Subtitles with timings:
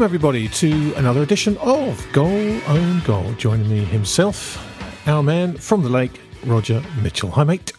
[0.00, 3.34] Welcome, everybody, to another edition of Goal Own Goal.
[3.34, 4.56] Joining me himself,
[5.06, 7.30] our man from the lake, Roger Mitchell.
[7.32, 7.74] Hi, mate.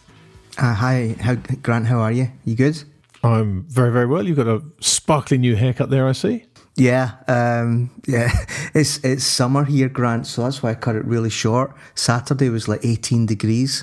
[0.56, 1.88] Uh, hi, how, Grant.
[1.88, 2.30] How are you?
[2.44, 2.80] You good?
[3.24, 4.24] I'm very, very well.
[4.24, 6.44] You've got a sparkly new haircut there, I see.
[6.76, 8.30] Yeah, um, yeah.
[8.72, 11.74] It's it's summer here, Grant, so that's why I cut it really short.
[11.96, 13.82] Saturday was like 18 degrees.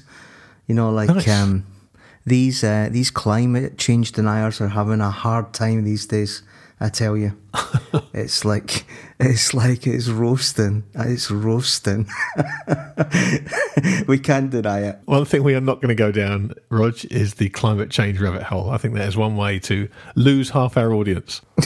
[0.66, 1.28] You know, like nice.
[1.28, 1.66] um,
[2.26, 6.42] these uh, these climate change deniers are having a hard time these days.
[6.82, 7.36] I tell you,
[8.14, 8.86] it's like
[9.20, 10.86] it's like it's roasting.
[10.96, 12.08] It's roasting.
[14.08, 15.00] we can't deny it.
[15.04, 18.44] One thing we are not going to go down, Rog, is the climate change rabbit
[18.44, 18.70] hole.
[18.70, 21.42] I think that is one way to lose half our audience.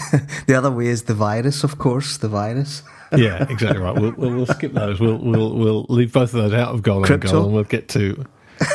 [0.48, 2.18] the other way is the virus, of course.
[2.18, 2.82] The virus.
[3.16, 3.94] yeah, exactly right.
[3.94, 5.00] We'll, we'll, we'll, skip those.
[5.00, 7.88] We'll we'll we'll leave both of those out of goal and goal, and we'll get
[7.90, 8.26] to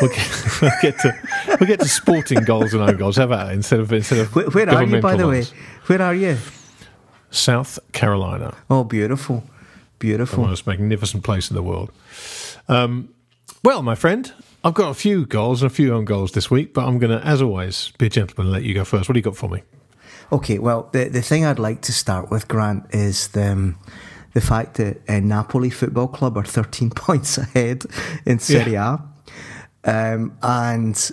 [0.00, 3.16] We'll get, we'll get, to we'll get to sporting goals and own goals.
[3.16, 3.54] How about that?
[3.54, 5.44] instead of instead of where, where are you by the way?
[5.86, 6.38] Where are you?
[7.30, 8.56] South Carolina.
[8.70, 9.44] Oh, beautiful,
[9.98, 11.92] beautiful, the most magnificent place in the world.
[12.68, 13.14] Um,
[13.62, 14.32] well, my friend,
[14.64, 17.18] I've got a few goals and a few own goals this week, but I'm going
[17.18, 19.08] to, as always, be a gentleman and let you go first.
[19.08, 19.62] What do you got for me?
[20.32, 23.52] Okay, well, the the thing I'd like to start with, Grant, is the.
[23.52, 23.78] Um,
[24.34, 27.84] the fact that uh, Napoli Football Club are 13 points ahead
[28.24, 29.02] in Serie A.
[29.88, 31.10] Um, and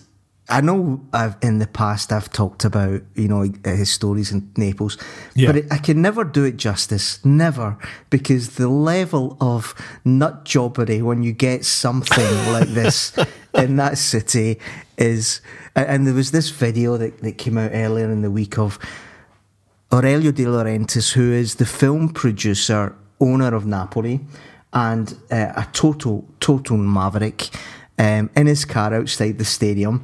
[0.50, 4.98] I know I've in the past I've talked about you know his stories in Naples,
[5.34, 5.48] yeah.
[5.48, 7.78] but it, I can never do it justice, never,
[8.10, 9.74] because the level of
[10.04, 13.18] nut jobbery when you get something like this
[13.54, 14.60] in that city
[14.98, 15.42] is.
[15.78, 18.80] And there was this video that, that came out earlier in the week of
[19.92, 24.22] Aurelio De Laurentiis, who is the film producer, owner of Napoli,
[24.72, 27.50] and uh, a total total maverick
[27.98, 30.04] um, in his car outside the stadium.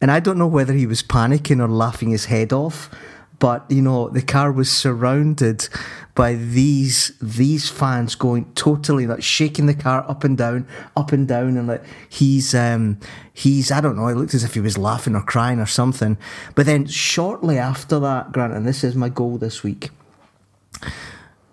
[0.00, 2.90] And I don't know whether he was panicking or laughing his head off,
[3.38, 5.68] but you know, the car was surrounded
[6.14, 10.66] by these these fans going totally like shaking the car up and down,
[10.96, 12.98] up and down, and like he's um
[13.32, 16.18] he's I don't know, it looked as if he was laughing or crying or something.
[16.54, 19.90] But then shortly after that, Grant, and this is my goal this week.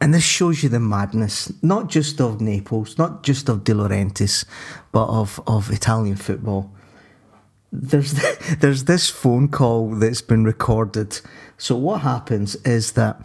[0.01, 4.45] And this shows you the madness, not just of Naples, not just of De Laurentiis,
[4.91, 6.71] but of, of Italian football.
[7.71, 8.13] There's
[8.59, 11.19] there's this phone call that's been recorded.
[11.57, 13.21] So what happens is that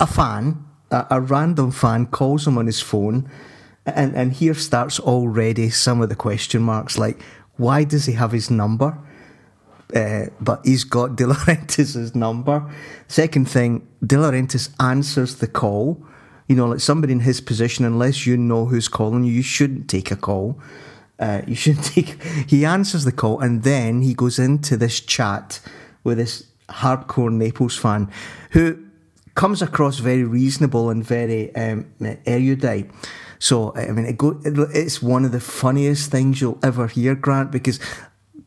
[0.00, 3.30] a fan, a, a random fan, calls him on his phone,
[3.84, 7.22] and and here starts already some of the question marks like
[7.56, 8.98] why does he have his number?
[9.94, 11.26] Uh, but he's got De
[12.14, 12.74] number.
[13.08, 16.02] Second thing, De Laurentiis answers the call.
[16.48, 19.88] You know, like somebody in his position, unless you know who's calling you, you shouldn't
[19.88, 20.58] take a call.
[21.18, 22.22] Uh, you shouldn't take.
[22.46, 25.60] He answers the call, and then he goes into this chat
[26.04, 28.10] with this hardcore Naples fan
[28.50, 28.78] who
[29.34, 31.86] comes across very reasonable and very um,
[32.26, 32.90] erudite.
[33.38, 37.50] So I mean, it go, it's one of the funniest things you'll ever hear, Grant,
[37.50, 37.78] because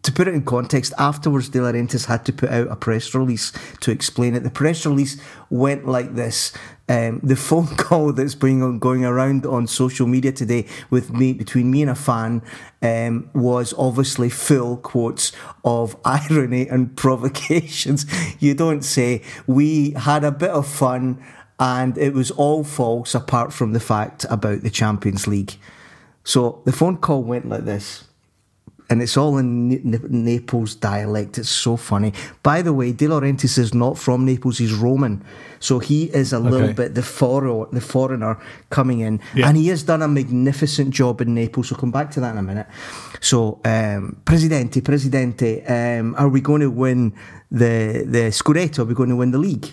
[0.04, 3.54] to put it in context, afterwards De Laurentiis had to put out a press release
[3.82, 4.44] to explain it.
[4.44, 6.54] The press release went like this.
[6.90, 11.70] Um, the phone call that's being going around on social media today with me between
[11.70, 12.42] me and a fan
[12.82, 15.32] um, was obviously full quotes
[15.64, 18.06] of irony and provocations.
[18.40, 21.24] You don't say we had a bit of fun
[21.60, 25.58] and it was all false apart from the fact about the Champions League.
[26.24, 28.06] So the phone call went like this
[28.92, 29.70] and it's all in
[30.10, 31.38] Naples dialect.
[31.38, 32.12] It's so funny.
[32.44, 35.24] By the way, De Laurentiis is not from Naples; he's Roman,
[35.62, 36.50] so he is a okay.
[36.50, 38.38] little bit the foreigner, the foreigner
[38.70, 39.48] coming in, yeah.
[39.48, 41.70] and he has done a magnificent job in Naples.
[41.70, 42.68] So come back to that in a minute.
[43.22, 47.14] So, um, Presidente, Presidente, um, are we going to win
[47.50, 48.80] the the Scudetto?
[48.80, 49.72] Are we going to win the league?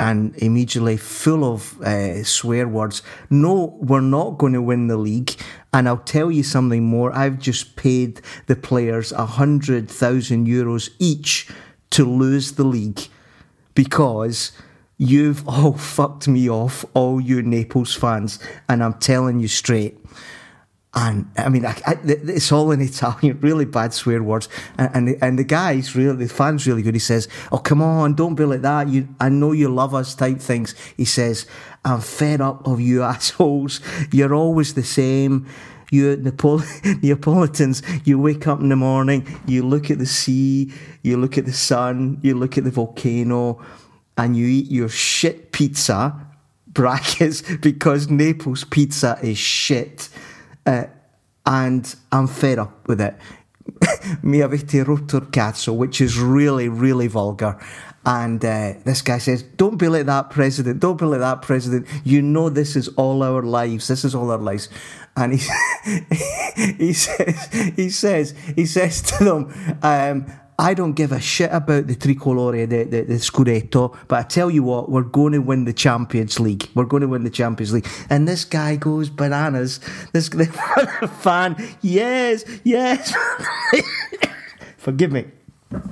[0.00, 3.02] And immediately full of uh, swear words.
[3.28, 5.32] No, we're not going to win the league.
[5.74, 7.12] And I'll tell you something more.
[7.12, 11.48] I've just paid the players a hundred thousand euros each
[11.90, 13.08] to lose the league
[13.74, 14.52] because
[14.96, 18.38] you've all fucked me off, all you Naples fans.
[18.70, 19.98] And I'm telling you straight,
[20.92, 24.48] and I mean, I, I, it's all in Italian, really bad swear words.
[24.76, 26.94] And and the, and the guy's really, the fan's really good.
[26.94, 28.88] He says, "Oh, come on, don't be like that.
[28.88, 30.74] You, I know you love us." Type things.
[30.96, 31.46] He says,
[31.84, 33.80] "I'm fed up of you assholes.
[34.10, 35.46] You're always the same."
[35.92, 36.62] You Nepal-
[37.02, 40.72] Neapolitans, you wake up in the morning, you look at the sea,
[41.02, 43.60] you look at the sun, you look at the volcano,
[44.16, 46.14] and you eat your shit pizza
[46.68, 50.08] brackets because Naples pizza is shit
[50.66, 50.84] uh,
[51.46, 53.16] and I'm fed up with it.
[54.22, 57.58] Mi avete rotto il cazzo, which is really, really vulgar.
[58.04, 60.80] And uh, this guy says, Don't be like that, president.
[60.80, 61.86] Don't be like that, president.
[62.02, 63.88] You know, this is all our lives.
[63.88, 64.68] This is all our lives.
[65.16, 65.46] And he,
[66.78, 70.26] he says, he says, he says to them, um,
[70.60, 74.50] I don't give a shit about the tricolore, the, the, the Scudetto, but I tell
[74.50, 76.68] you what, we're going to win the Champions League.
[76.74, 77.88] We're going to win the Champions League.
[78.10, 79.80] And this guy goes bananas.
[80.12, 80.28] This
[81.20, 83.14] fan, yes, yes.
[84.76, 85.28] Forgive me.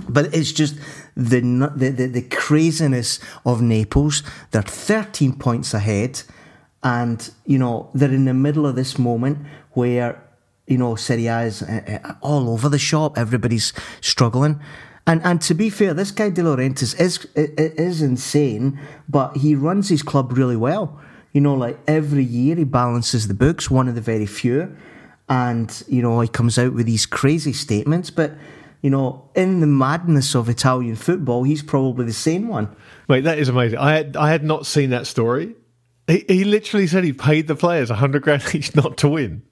[0.06, 0.76] But it's just
[1.16, 1.40] the,
[1.74, 4.22] the, the, the craziness of Naples.
[4.50, 6.20] They're 13 points ahead.
[6.82, 9.38] And, you know, they're in the middle of this moment
[9.72, 10.22] where
[10.68, 13.18] you know, Serie A is uh, uh, all over the shop.
[13.18, 14.60] Everybody's struggling.
[15.06, 18.78] And and to be fair, this guy De Laurentiis is is insane,
[19.08, 21.00] but he runs his club really well.
[21.32, 24.76] You know, like every year he balances the books, one of the very few,
[25.28, 28.10] and you know he comes out with these crazy statements.
[28.10, 28.32] But
[28.82, 32.76] you know, in the madness of Italian football, he's probably the sane one.
[33.08, 33.78] Wait, that is amazing.
[33.78, 35.54] I had I had not seen that story.
[36.06, 39.42] He, he literally said he paid the players a hundred grand each not to win.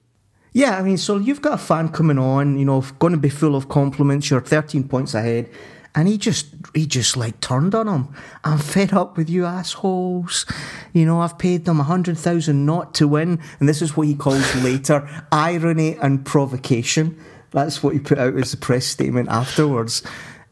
[0.53, 3.29] Yeah, I mean, so you've got a fan coming on, you know, going to be
[3.29, 4.29] full of compliments.
[4.29, 5.49] You're 13 points ahead,
[5.93, 8.07] and he just he just like turned on him.
[8.43, 10.45] I'm fed up with you assholes.
[10.93, 14.07] You know, I've paid them a hundred thousand not to win, and this is what
[14.07, 17.19] he calls later irony and provocation.
[17.51, 20.03] That's what he put out as the press statement afterwards.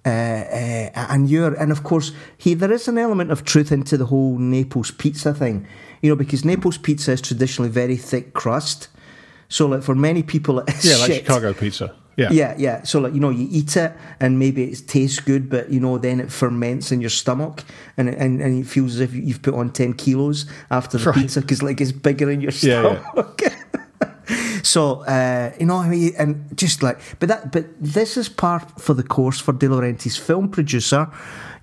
[0.06, 3.98] Uh, uh, and you're, and of course, he there is an element of truth into
[3.98, 5.68] the whole Naples pizza thing,
[6.02, 8.88] you know, because Naples pizza is traditionally very thick crust
[9.50, 11.26] so like for many people, it's yeah, like shit.
[11.26, 11.96] Chicago pizza.
[12.18, 12.30] Yeah.
[12.32, 12.84] Yeah, yeah.
[12.84, 15.98] So like you know, you eat it and maybe it tastes good, but you know,
[15.98, 17.64] then it ferments in your stomach
[17.98, 21.20] and and, and it feels as if you've put on ten kilos after the right.
[21.20, 23.04] pizza because like it's bigger in your stomach.
[23.16, 23.50] Yeah, yeah.
[24.66, 28.82] so uh, you know, I mean, and just like, but that, but this is part
[28.82, 31.08] for the course for De Laurentiis, film producer.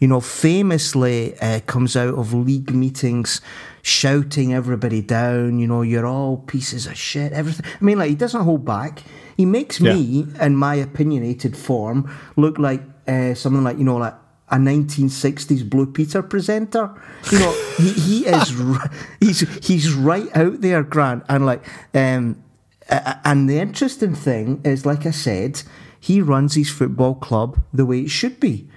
[0.00, 3.40] You know, famously uh, comes out of league meetings
[3.82, 5.58] shouting everybody down.
[5.58, 7.32] You know, you're all pieces of shit.
[7.32, 7.66] Everything.
[7.80, 9.02] I mean, like he doesn't hold back.
[9.36, 9.94] He makes yeah.
[9.94, 14.14] me, in my opinionated form, look like uh, something like you know, like
[14.48, 16.90] a 1960s Blue Peter presenter.
[17.32, 18.54] You know, he, he is
[19.20, 21.64] he's he's right out there, Grant, and like
[21.94, 22.42] um,
[22.88, 25.62] and the interesting thing is, like I said,
[25.98, 28.68] he runs his football club the way it should be,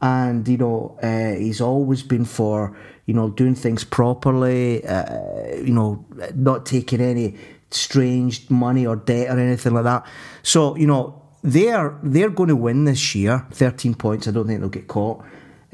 [0.00, 5.72] and you know, uh, he's always been for you know, doing things properly, uh, you
[5.72, 6.04] know,
[6.34, 7.36] not taking any
[7.70, 10.06] strange money or debt or anything like that.
[10.42, 14.28] So, you know, they're they're going to win this year, thirteen points.
[14.28, 15.20] I don't think they'll get caught.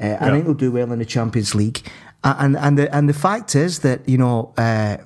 [0.01, 0.17] Uh, yeah.
[0.21, 1.87] I think they'll do well in the Champions League.
[2.23, 4.97] And and the and the fact is that you know uh,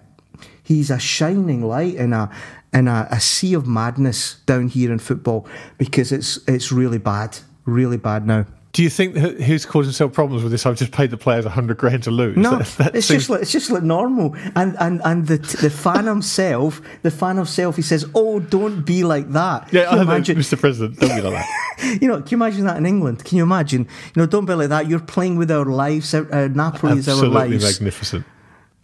[0.63, 2.30] he's a shining light in a
[2.74, 7.38] in a, a sea of madness down here in football because it's it's really bad,
[7.65, 8.45] really bad now.
[8.71, 10.65] Do you think who's causing himself problems with this?
[10.65, 12.36] I've just paid the players a hundred grand to lose.
[12.36, 13.19] No, that, that it's seems...
[13.19, 14.36] just like, it's just like normal.
[14.55, 19.03] And and and the the fan himself, the fan himself, he says, "Oh, don't be
[19.03, 20.60] like that." Yeah, I imagine, Mr.
[20.60, 22.01] President, don't be like that.
[22.01, 23.24] you know, can you imagine that in England?
[23.24, 23.82] Can you imagine?
[23.82, 24.88] You know, don't be like that.
[24.88, 26.12] You're playing with our lives.
[26.15, 27.53] Uh, Napoli is our lives.
[27.53, 28.25] Absolutely magnificent.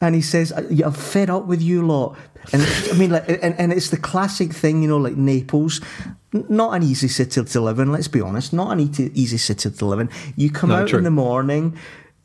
[0.01, 2.17] And he says, "I'm fed up with you lot."
[2.53, 5.81] And I mean, like, and, and it's the classic thing, you know, like Naples
[6.31, 7.91] not an easy city to live in.
[7.91, 10.09] Let's be honest, not an easy city to live in.
[10.35, 10.99] You come no, out true.
[10.99, 11.77] in the morning,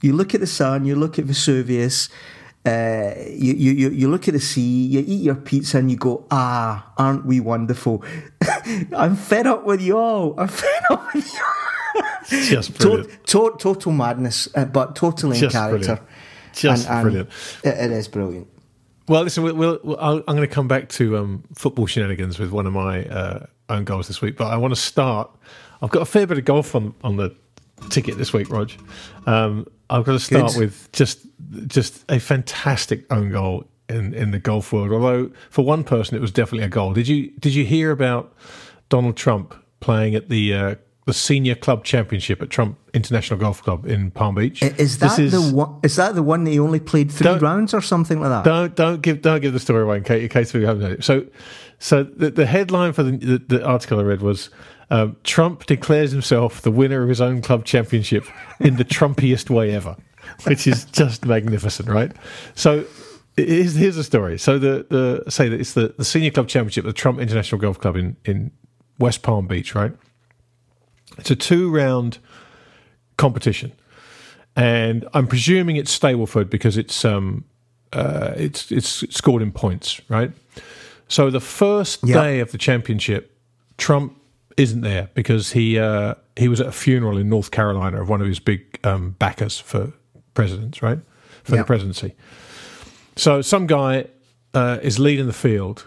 [0.02, 2.10] you look at the sun, you look at Vesuvius,
[2.66, 6.26] uh, you, you you look at the sea, you eat your pizza, and you go,
[6.30, 8.02] ah, aren't we wonderful?
[8.96, 10.34] I'm fed up with you all.
[10.38, 12.42] I'm fed up with you.
[12.44, 13.10] Just brilliant.
[13.26, 15.96] To, to, total madness, uh, but totally in character.
[15.96, 16.08] Brilliant.
[16.54, 17.28] Just and, and brilliant.
[17.62, 18.49] It, it is brilliant.
[19.06, 22.66] Well, listen, we'll, we'll, I'm going to come back to um, football shenanigans with one
[22.66, 25.30] of my uh, own goals this week, but I want to start.
[25.82, 27.34] I've got a fair bit of golf on on the
[27.90, 28.70] ticket this week, Rog.
[29.26, 30.61] Um, I've got to start Good.
[30.61, 31.26] with just
[31.66, 34.92] just a fantastic own goal in in the golf world.
[34.92, 36.92] Although for one person, it was definitely a goal.
[36.94, 38.32] Did you did you hear about
[38.88, 40.75] Donald Trump playing at the uh,
[41.06, 44.62] the senior club championship at Trump International Golf Club in Palm Beach.
[44.62, 45.80] Is that This the one?
[45.82, 48.44] Is that the one that he only played 3 rounds or something like that?
[48.44, 50.92] Don't don't give don't give the story away in case, in case we haven't heard
[50.92, 51.04] it.
[51.04, 51.26] So,
[51.78, 54.48] so the, the headline for the, the, the article I read was
[54.90, 58.24] um, Trump declares himself the winner of his own club championship
[58.60, 59.96] in the Trumpiest way ever,
[60.44, 62.12] which is just magnificent, right?
[62.54, 62.84] So.
[63.36, 64.38] Here's, here's the story.
[64.38, 67.80] So the, the say that it's the, the senior club championship, the Trump International Golf
[67.80, 68.52] Club in, in
[69.00, 69.90] West Palm Beach, right?
[71.18, 72.18] It's a two round
[73.16, 73.73] competition,
[74.56, 77.44] and I'm presuming it's Stableford because it's um
[77.92, 80.33] uh, it's it's scored in points, right?
[81.09, 82.14] So the first Yeah.
[82.23, 83.37] day of the championship,
[83.78, 84.16] Trump
[84.56, 88.21] isn't there because he uh, he was at a funeral in North Carolina of one
[88.21, 89.92] of his big um, backers for
[90.35, 90.99] presidents, right?
[91.44, 91.62] For Yeah.
[91.62, 92.14] the presidency.
[93.16, 94.06] So some guy
[94.54, 95.87] uh, is leading the field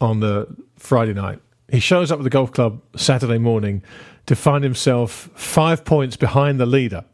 [0.00, 0.46] on the
[0.78, 1.40] Friday night.
[1.68, 3.82] He shows up at the golf club Saturday morning
[4.26, 7.04] to find himself five points behind the leader,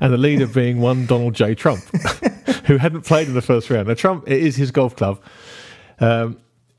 [0.00, 1.54] and the leader being one Donald J.
[1.54, 1.82] Trump,
[2.66, 3.88] who hadn't played in the first round.
[3.88, 5.20] Now, Trump it is his golf club.
[6.00, 6.38] Um,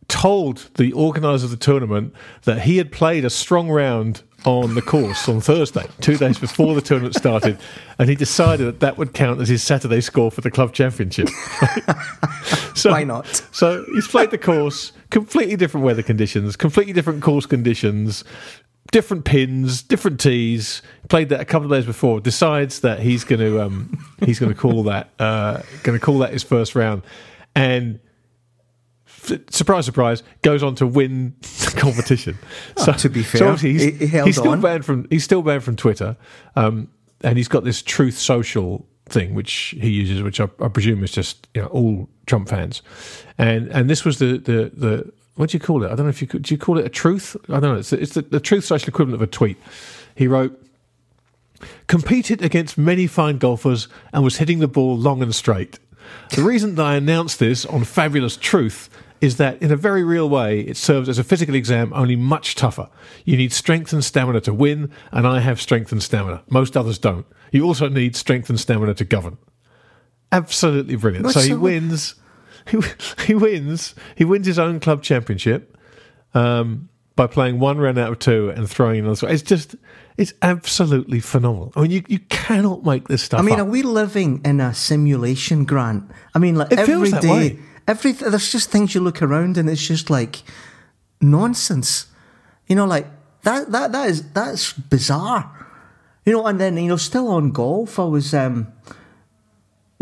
[0.10, 4.82] told the organisers of the tournament that he had played a strong round on the
[4.82, 7.58] course on Thursday, two days before the tournament started,
[7.98, 11.29] and he decided that that would count as his Saturday score for the club championship.
[12.75, 13.27] so, Why not?
[13.51, 18.24] So he's played the course, completely different weather conditions, completely different course conditions,
[18.94, 20.82] different pins, different tees.
[21.10, 22.22] Played that a couple of days before.
[22.22, 26.20] Decides that he's going to um, he's going to call that uh, going to call
[26.20, 27.02] that his first round,
[27.56, 28.00] and
[29.08, 32.38] f- surprise, surprise, goes on to win the competition.
[32.78, 34.62] So Oh, to be so fair, obviously he's, he- he's still on.
[34.62, 36.16] banned from he's still banned from Twitter,
[36.56, 36.90] um,
[37.22, 41.12] and he's got this Truth Social thing which he uses, which I, I presume is
[41.12, 42.82] just you know all Trump fans,
[43.38, 45.88] and and this was the the the what do you call it?
[45.92, 47.36] I don't know if you could, do you call it a truth?
[47.50, 47.75] I don't know.
[47.75, 49.58] It's, it's the, the Truth Social equivalent of a tweet.
[50.16, 50.60] He wrote
[51.88, 55.80] competed against many fine golfers and was hitting the ball long and straight.
[56.32, 58.90] The reason that I announced this on Fabulous Truth
[59.22, 62.56] is that, in a very real way, it serves as a physical exam, only much
[62.56, 62.90] tougher.
[63.24, 66.44] You need strength and stamina to win, and I have strength and stamina.
[66.50, 67.25] Most others don't.
[67.52, 69.38] You also need strength and stamina to govern.
[70.34, 71.25] Absolutely brilliant.
[71.25, 72.16] What's so he wins.
[72.70, 72.79] He,
[73.27, 73.96] he wins.
[74.15, 75.77] He wins his own club championship
[76.34, 79.29] um, by playing one round out of two and throwing another.
[79.29, 79.75] It's just,
[80.17, 81.74] it's absolutely phenomenal.
[81.75, 83.67] I mean, you, you cannot make this stuff I mean, up.
[83.67, 86.10] are we living in a simulation, Grant?
[86.34, 87.60] I mean, like It every day, way.
[87.88, 90.43] every there's just things you look around and it's just like
[91.22, 92.08] nonsense.
[92.67, 93.08] You know, like
[93.43, 95.50] that that that is that's bizarre.
[96.25, 98.67] You know, and then you know, still on golf, I was um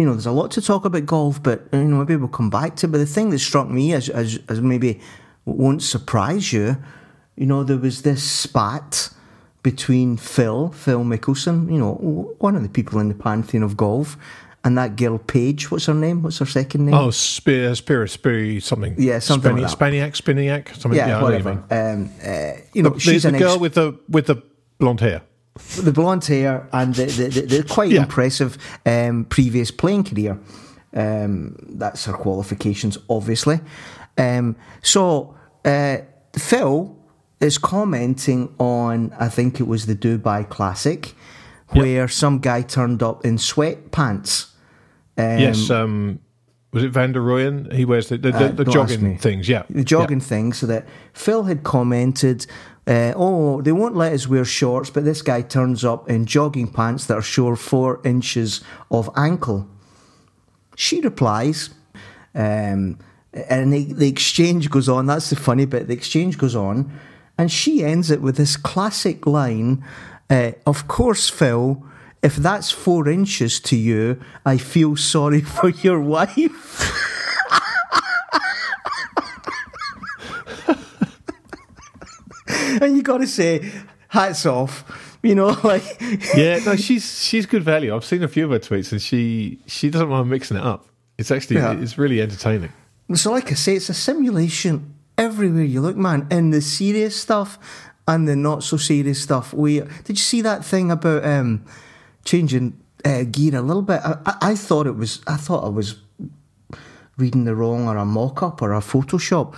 [0.01, 2.49] you know, there's a lot to talk about golf, but you know, maybe we'll come
[2.49, 2.87] back to.
[2.87, 2.91] it.
[2.91, 4.99] But the thing that struck me as as, as maybe
[5.45, 6.77] won't surprise you,
[7.35, 9.09] you know, there was this spat
[9.63, 11.93] between Phil, Phil Mickelson, you know,
[12.39, 14.17] one of the people in the pantheon of golf,
[14.63, 15.69] and that girl Paige.
[15.71, 16.23] What's her name?
[16.23, 16.95] What's her second name?
[16.95, 18.95] Oh, Spear, Spear, Spear, something.
[18.97, 19.77] Yeah, something like that.
[19.77, 20.97] Spaniac, Spiniac, something.
[20.97, 21.65] yeah, I know what you whatever.
[21.69, 22.03] mean.
[22.03, 24.41] Um, uh, you know, The, she's the girl ex- with the with the
[24.79, 25.21] blonde hair.
[25.81, 28.01] The blonde hair and the, the, the, the quite Yeah.
[28.03, 30.39] impressive um, previous playing career.
[30.93, 33.59] Um, that's her qualifications, obviously.
[34.17, 35.97] Um, so uh,
[36.33, 36.95] Phil
[37.39, 41.13] is commenting on, I think it was the Dubai Classic,
[41.69, 44.51] where some guy turned up in sweatpants.
[45.17, 45.69] Um, yes.
[45.69, 46.19] Um,
[46.73, 47.71] was it Van der Royen?
[47.73, 49.47] He wears the the, the, Uh, the jogging things.
[49.49, 52.45] Yeah, the jogging thing, so that Phil had commented,
[52.87, 56.67] uh, "Oh, they won't let us wear shorts, but this guy turns up in jogging
[56.67, 59.67] pants that are sure four inches of ankle."
[60.75, 61.69] She replies,
[62.33, 62.97] um,
[63.33, 65.05] and the, the exchange goes on.
[65.05, 65.87] That's the funny bit.
[65.87, 66.91] The exchange goes on,
[67.37, 69.83] and she ends it with this classic line:
[70.29, 71.83] uh, "Of course, Phil."
[72.23, 77.17] If that's four inches to you, I feel sorry for your wife.
[82.81, 83.71] and you got to say,
[84.09, 85.17] hats off.
[85.23, 85.83] You know, like
[86.35, 86.59] yeah.
[86.65, 87.95] No, she's she's good value.
[87.95, 90.87] I've seen a few of her tweets, and she she doesn't mind mixing it up.
[91.17, 91.73] It's actually Yeah.
[91.79, 92.71] it's really entertaining.
[93.13, 93.31] so.
[93.31, 96.25] Like I say, it's a simulation everywhere you look, man.
[96.31, 97.59] In the serious stuff
[98.07, 99.53] and the not so serious stuff.
[99.53, 101.63] We did you see that thing about um,
[102.25, 104.01] changing uh, gear a little bit?
[104.03, 105.21] I, I, I thought it was.
[105.27, 105.97] I thought I was
[107.17, 109.53] reading the wrong or a mock up or a Photoshop.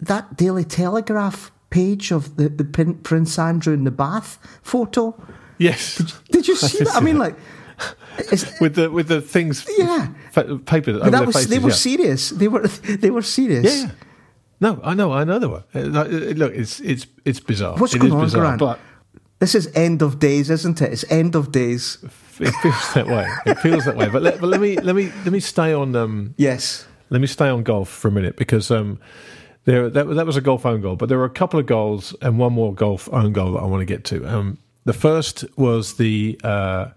[0.00, 5.14] That Daily Telegraph page of the, the Prin- Prince Andrew in the bath photo.
[5.58, 5.96] Yes,
[6.30, 6.94] Did you see that?
[6.96, 7.34] I mean, like,
[8.60, 9.66] with the with the things.
[9.78, 10.08] Yeah.
[10.30, 11.74] fa- paper but that was faces, they were yeah.
[11.74, 12.30] serious.
[12.30, 12.66] They were
[13.02, 13.64] they were serious.
[13.82, 13.90] Yeah.
[14.60, 15.64] No, I know, I know they were.
[15.74, 17.76] Look, it's it's it's bizarre.
[17.78, 18.58] What's It going is on, bizarre, Grant?
[18.60, 18.78] But
[19.40, 20.92] This is end of days, isn't it?
[20.92, 21.98] It's end of days.
[22.38, 23.26] It feels that way.
[23.46, 24.08] It feels that way.
[24.08, 25.96] But let, but let me let me let me stay on.
[25.96, 26.86] Um, Yes.
[27.10, 28.98] let me stay on golf for a minute because um,
[29.64, 32.14] there that that was a golf own goal, but there were a couple of goals
[32.20, 34.26] and one more golf own goal that I want to get to.
[34.26, 36.88] Um, the first was the uh,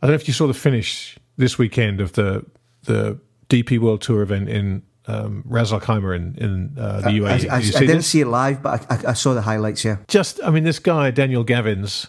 [0.00, 2.44] I don't know if you saw the finish this weekend of the
[2.84, 7.28] the DP World Tour event in um, Ras Al Khaimah in in uh, the UAE.
[7.30, 8.06] I, Did I, you I didn't this?
[8.06, 9.84] see it live, but I, I, I saw the highlights.
[9.84, 9.98] Yeah.
[10.08, 12.08] just I mean this guy Daniel Gavins.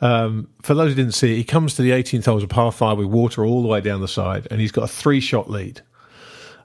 [0.00, 2.48] Um, for those who didn't see it, he comes to the 18th hole as a
[2.48, 5.20] par five with water all the way down the side, and he's got a three
[5.20, 5.80] shot lead.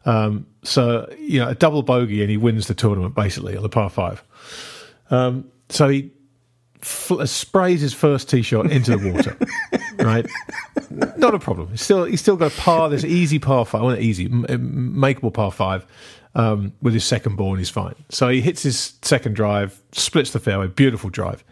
[0.05, 3.69] Um, so you know a double bogey, and he wins the tournament basically on the
[3.69, 4.23] par five.
[5.11, 6.11] Um, so he
[6.81, 9.37] fl- sprays his first tee shot into the water,
[10.05, 10.25] right?
[11.17, 11.69] Not a problem.
[11.69, 12.89] He's still he's still got a par.
[12.89, 14.45] This easy par five, well, not easy, m-
[14.95, 15.85] makeable par five
[16.35, 17.95] um, with his second ball, and he's fine.
[18.09, 21.43] So he hits his second drive, splits the fairway, beautiful drive.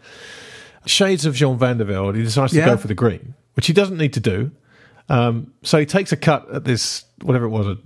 [0.86, 2.66] Shades of Jean Van der Velde, he decides to Yeah.
[2.66, 4.50] go for the green, which he doesn't need to do.
[5.10, 7.76] Um, so he takes a cut at this, whatever it was, a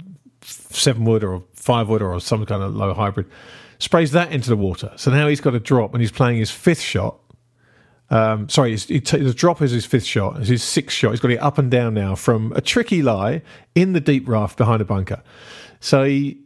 [0.43, 3.27] seven wood or five wood or some kind of low hybrid,
[3.79, 4.93] sprays that into the water.
[4.97, 7.19] So now he's got a drop and he's playing his fifth shot.
[8.11, 10.39] Um, sorry, the drop is his fifth shot.
[10.39, 11.11] It's his sixth shot.
[11.11, 13.43] He's got it up and down now from a tricky lie
[13.75, 15.23] in the deep raft behind a bunker.
[15.81, 16.39] So he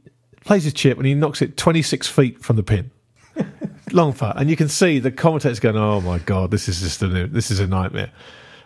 [0.45, 2.91] plays his chip and he knocks it 26 feet from the pin.
[3.93, 7.03] Long putt, and you can see the commentators going, "Oh my god, this is just
[7.03, 8.11] a this is a nightmare."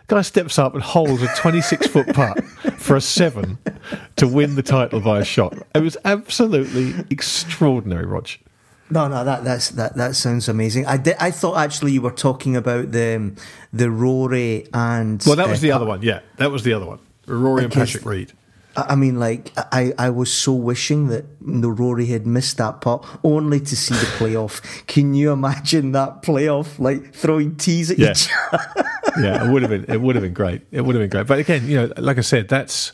[0.06, 2.42] Guy steps up and holds a 26 foot putt
[2.78, 3.58] for a seven
[4.20, 5.58] to win the title by a shot.
[5.74, 8.28] It was absolutely extraordinary, Rog.
[8.92, 10.86] No, no, that that's that that sounds amazing.
[10.86, 13.32] I did, I thought actually you were talking about the
[13.72, 16.02] the Rory and Well, that was uh, the other one.
[16.02, 16.98] Yeah, that was the other one.
[17.26, 18.32] Rory and Patrick Reed.
[18.76, 22.80] I I mean, like I, I was so wishing that the Rory had missed that
[22.80, 24.60] putt only to see the playoff.
[24.86, 26.78] Can you imagine that playoff?
[26.80, 28.10] Like throwing tees at Yeah.
[28.10, 28.64] each other.
[29.22, 29.84] yeah, it would have been.
[29.88, 30.62] It would have been great.
[30.72, 31.26] It would have been great.
[31.28, 32.92] But again, you know, like I said, that's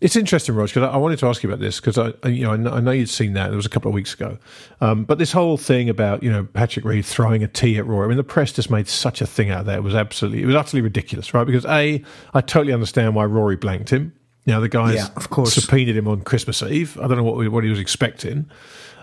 [0.00, 2.28] it's interesting, Rog, because I, I wanted to ask you about this because I, I-
[2.28, 3.52] you know, I know, I know you'd seen that.
[3.52, 4.38] It was a couple of weeks ago.
[4.80, 8.04] Um, but this whole thing about you know Patrick Reed throwing a tee at Rory.
[8.04, 9.78] I mean, the press just made such a thing out of that.
[9.78, 11.44] It was absolutely, it was utterly ridiculous, right?
[11.44, 12.02] Because a,
[12.34, 14.12] I totally understand why Rory blanked him.
[14.46, 15.52] Now the guys Yeah, of course.
[15.54, 16.96] subpoenaed him on Christmas Eve.
[16.98, 18.48] I don't know what what he was expecting.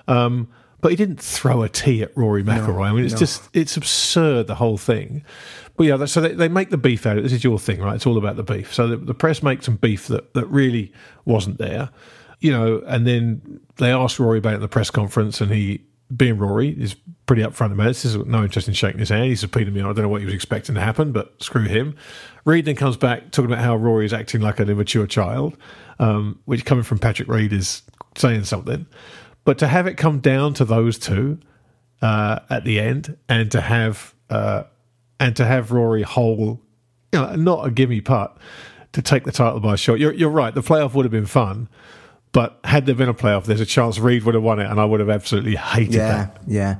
[0.07, 0.47] Um,
[0.81, 2.85] but he didn't throw a tee at Rory McIlroy.
[2.85, 3.19] I mean, it's no.
[3.19, 5.23] just it's absurd the whole thing.
[5.77, 7.21] But yeah, so they, they make the beef out of it.
[7.23, 7.95] This is your thing, right?
[7.95, 8.73] It's all about the beef.
[8.73, 10.93] So the, the press make some beef that that really
[11.25, 11.89] wasn't there,
[12.39, 12.81] you know.
[12.87, 15.81] And then they asked Rory about it at the press conference, and he,
[16.15, 17.89] being Rory, is pretty upfront about it.
[17.89, 19.25] This is no interest in shaking his hand.
[19.25, 19.81] He subpoenaed me.
[19.81, 21.95] I don't know what he was expecting to happen, but screw him.
[22.45, 25.57] Reed then comes back talking about how Rory is acting like an immature child,
[25.99, 27.81] um, which coming from Patrick Reed is
[28.15, 28.85] saying something.
[29.43, 31.39] But to have it come down to those two
[32.01, 34.63] uh, at the end, and to have uh,
[35.19, 36.61] and to have Rory hole,
[37.11, 38.37] you know, not a gimme putt
[38.93, 39.99] to take the title by a shot.
[39.99, 40.53] You're, you're right.
[40.53, 41.69] The playoff would have been fun,
[42.31, 44.79] but had there been a playoff, there's a chance Reed would have won it, and
[44.79, 45.97] I would have absolutely hated that.
[45.97, 46.41] Yeah, that.
[46.47, 46.75] yeah.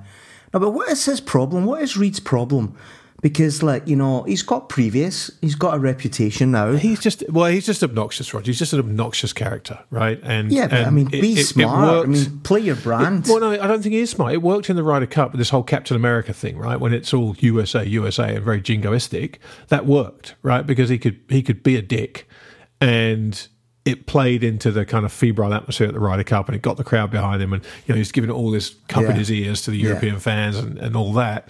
[0.54, 1.66] No, but what is his problem?
[1.66, 2.78] What is Reed's problem?
[3.26, 6.74] Because, like, you know, he's got previous, he's got a reputation now.
[6.74, 8.46] He's just well, he's just obnoxious, Roger.
[8.46, 10.20] He's just an obnoxious character, right?
[10.22, 11.76] And yeah, but I mean, it- be it- it smart.
[11.76, 12.10] I worked.
[12.10, 13.26] mean, play your brand.
[13.28, 14.34] Well, no, I don't think he is smart.
[14.34, 16.80] It worked in the Ryder Cup with this whole Captain America thing, right?
[16.80, 19.38] When it's all USA, USA, and very jingoistic,
[19.70, 20.64] that worked, right?
[20.64, 22.28] Because he could he could be a dick,
[22.80, 23.48] and
[23.86, 26.78] it played into the kind of febrile atmosphere at the Ryder Cup, and it got
[26.78, 29.64] the crowd behind him, and you know he's giving all this cup in his ears
[29.64, 29.88] to the Yeah.
[29.90, 31.50] European fans and, and all that.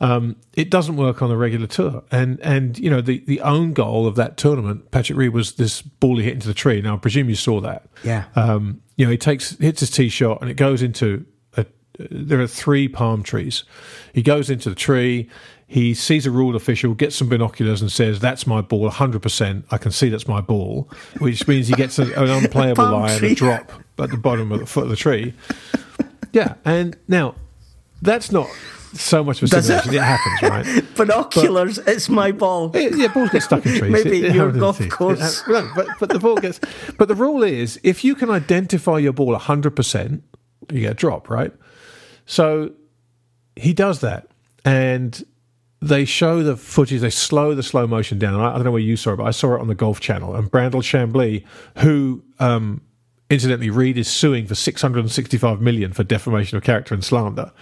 [0.00, 3.72] Um, it doesn't work on a regular tour, and and you know the the own
[3.72, 6.80] goal of that tournament, Patrick Reed was this ball he hit into the tree.
[6.80, 7.86] Now I presume you saw that.
[8.02, 8.24] Yeah.
[8.34, 11.24] Um, you know, he takes hits his tee shot and it goes into
[11.56, 11.66] a.
[11.98, 13.64] There are three palm trees.
[14.12, 15.28] He goes into the tree.
[15.66, 19.64] He sees a rule official, gets some binoculars, and says, "That's my ball, hundred percent.
[19.70, 23.24] I can see that's my ball," which means he gets a, an unplayable lie and
[23.24, 25.34] a drop at the bottom of the foot of the tree.
[26.32, 27.36] Yeah, and now
[28.02, 28.48] that's not
[28.94, 29.86] so much a Does it?
[29.86, 30.00] It?
[30.02, 30.84] happens, right?
[30.96, 32.70] Binoculars, it's my ball.
[32.74, 33.92] Yeah, yeah, balls get stuck in trees.
[33.92, 34.80] Maybe It- it your golf.
[34.80, 35.40] It course.
[35.42, 36.60] hap- no, but, but the ball gets.
[36.98, 40.22] But the rule is, if you can identify your ball hundred percent,
[40.72, 41.52] you get a drop, right?
[42.26, 42.72] So
[43.56, 44.28] he does that,
[44.64, 45.22] and
[45.80, 47.00] they show the footage.
[47.00, 48.40] They slow the slow motion down.
[48.40, 50.00] I, I don't know where you saw it, but I saw it on the Golf
[50.00, 50.34] Channel.
[50.34, 51.44] And Brandel Chamblee,
[51.82, 52.80] who um,
[53.28, 57.04] incidentally Reed is suing for six hundred and sixty-five million for defamation of character and
[57.04, 57.52] slander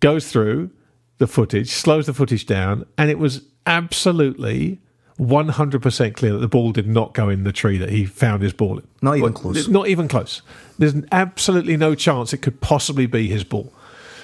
[0.00, 0.70] goes through
[1.18, 4.78] the footage, slows the footage down, and it was absolutely
[5.18, 8.52] 100% clear that the ball did not go in the tree that he found his
[8.52, 8.86] ball in.
[9.02, 9.68] Not even Well, close.
[9.68, 10.42] Not even close.
[10.78, 13.72] There's absolutely no chance it could possibly be his ball.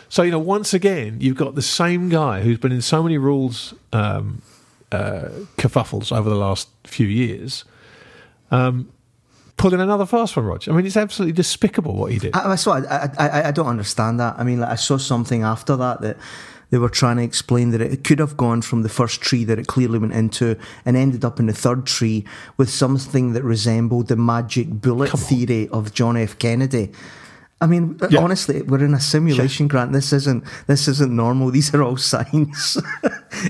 [0.09, 3.19] So you know, once again, you've got the same guy who's been in so many
[3.19, 4.43] rules um,
[4.93, 7.65] uh, kerfuffles over the last few years.
[8.53, 8.91] Um,
[9.57, 10.73] pulling another fast one, Roger.
[10.73, 12.35] I mean, it's absolutely despicable what he did.
[12.37, 12.75] I, I saw.
[12.75, 14.35] I, I, I don't understand that.
[14.39, 16.17] I mean, like, I saw something after that that
[16.71, 19.59] they were trying to explain that it could have gone from the first tree that
[19.59, 22.25] it clearly went into and ended up in the third tree
[22.57, 26.37] with something that resembled the magic bullet theory of John F.
[26.39, 26.91] Kennedy.
[27.61, 28.21] I mean, uh, Yeah.
[28.21, 29.93] honestly, we're in a simulation, Grant.
[29.93, 31.51] This isn't this isn't normal.
[31.53, 32.77] These are all signs.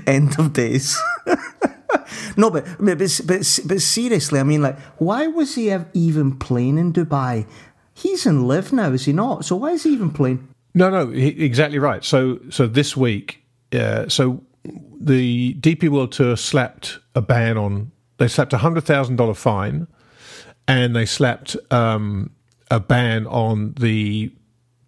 [0.05, 0.95] End of days.
[2.37, 6.93] no, but but but but seriously, I mean, like, why was he even playing in
[6.93, 7.45] Dubai?
[7.93, 9.45] He's in LIV now, is he not?
[9.45, 10.47] So why is he even playing?
[10.73, 12.03] No, no, he- exactly right.
[12.03, 13.41] So, so this week,
[13.73, 14.41] uh, so
[14.99, 17.91] the DP World Tour slapped a ban on.
[18.17, 19.87] They slapped a hundred thousand dollar fine,
[20.67, 22.31] and they slapped um,
[22.69, 24.31] a ban on the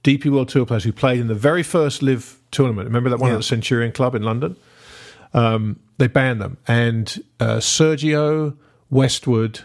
[0.04, 2.88] DP World Tour players who played in the very first LIV tournament.
[2.88, 3.36] Remember that one Yeah.
[3.36, 4.56] at the Centurion Club in London?
[5.34, 8.56] Um, they banned them, and uh, Sergio
[8.90, 9.62] Westwood,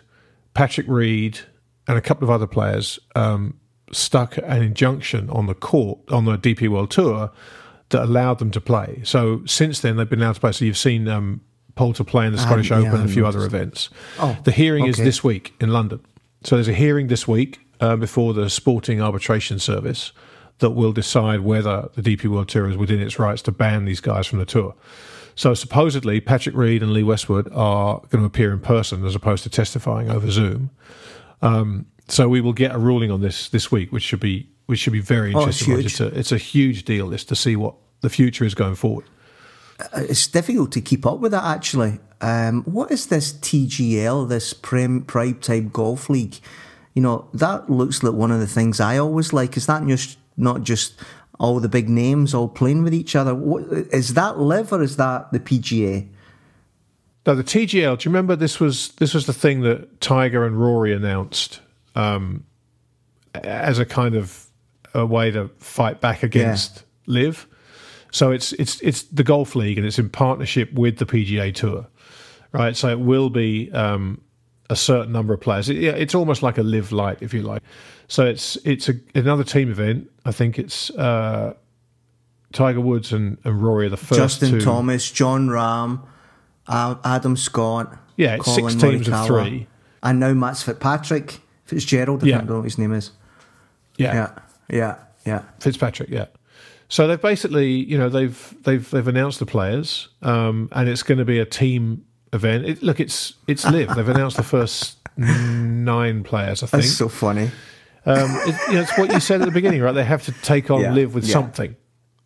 [0.54, 1.40] Patrick Reed,
[1.86, 3.58] and a couple of other players um,
[3.92, 7.30] stuck an injunction on the court on the DP World Tour
[7.90, 9.00] that allowed them to play.
[9.04, 10.52] So since then, they've been allowed to play.
[10.52, 11.42] So you've seen um,
[11.74, 13.90] Poulter play in the Scottish yeah, Open and a few other events.
[14.18, 16.00] Oh, the hearing is this week in London.
[16.44, 20.12] So there's a hearing this week uh, before the Sporting Arbitration Service
[20.58, 24.00] that will decide whether the DP World Tour is within its rights to ban these
[24.00, 24.74] guys from the tour.
[25.34, 29.42] So supposedly, Patrick Reed and Lee Westwood are going to appear in person as opposed
[29.44, 30.70] to testifying over Zoom.
[31.40, 34.80] Um, so we will get a ruling on this this week, which should be which
[34.80, 36.06] should be very Oh, it's interesting.
[36.06, 37.08] It's a, it's a huge deal.
[37.08, 39.06] This to see what the future is going forward.
[39.94, 41.98] It's difficult to keep up with that, actually.
[42.20, 46.36] Um, what is this TGL, this Prem Prime Type Golf League?
[46.94, 49.56] You know, that looks like one of the things I always like.
[49.56, 50.94] Is that just not just
[51.42, 53.34] all the big names all playing with each other?
[53.34, 56.08] What, is that live or is that the PGA?
[57.26, 57.98] No, the TGL.
[57.98, 61.60] Do you remember this was this was the thing that Tiger and Rory announced
[61.94, 62.44] um,
[63.34, 64.46] as a kind of
[64.94, 67.46] a way to fight back against LIV.
[68.12, 71.86] So it's it's it's the golf league and it's in partnership with the PGA Tour,
[72.52, 72.76] right?
[72.76, 74.20] So it will be um,
[74.72, 75.68] a certain number of players.
[75.68, 77.62] It, yeah, it's almost like a LIV Light, if you like.
[78.08, 80.10] So it's it's a, another team event.
[80.24, 81.54] I think it's uh,
[82.52, 84.60] Tiger Woods and, and Rory are the first Justin two.
[84.60, 86.02] Thomas, Jon Rahm,
[86.66, 87.96] uh, Adam Scott.
[88.16, 89.66] Yeah, it's six teams of three.
[90.02, 92.36] And now Matt Fitzpatrick, Fitzgerald, I Yeah.
[92.38, 93.12] can't know what his name is.
[93.96, 94.14] yeah.
[94.14, 94.30] Yeah,
[94.70, 95.42] yeah, yeah.
[95.60, 96.26] Fitzpatrick, yeah.
[96.88, 101.18] So they've basically, you know, they've they've they've announced the players, um, and it's going
[101.18, 102.66] to be a team event.
[102.66, 103.94] It, look, it's it's LIV.
[103.94, 106.82] They've announced the first nine players, I think.
[106.84, 107.50] That's so funny.
[108.04, 109.92] Um, it, you know, it's what you said at the beginning, right?
[109.92, 111.32] They have to take on Yeah, LIV with yeah.
[111.34, 111.76] something,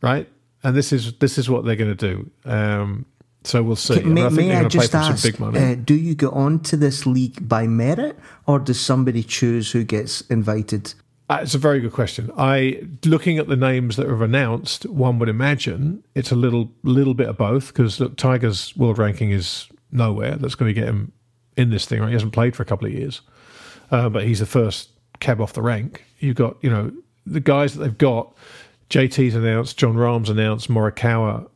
[0.00, 0.28] right?
[0.62, 2.30] And this is this is what they're going to do.
[2.50, 3.04] Um,
[3.44, 4.00] so we'll see.
[4.00, 5.58] I, May, I think may I going to play just ask, big money.
[5.60, 9.84] uh, do you get on to this league by merit or does somebody choose who
[9.84, 10.94] gets invited?
[11.28, 12.30] Uh, it's a very good question.
[12.38, 17.14] I looking at the names that have announced, one would imagine it's a little little
[17.14, 20.36] bit of both because look, Tiger's world ranking is nowhere.
[20.36, 21.12] That's going to get him
[21.56, 22.00] in this thing.
[22.00, 22.08] Right?
[22.08, 23.22] He hasn't played for a couple of years,
[23.90, 26.04] uh, but he's the first cab off the rank.
[26.18, 26.92] You've got you know
[27.24, 28.34] the guys that they've got.
[28.88, 31.48] JT's announced, Jon Rahm's announced, Morikawa,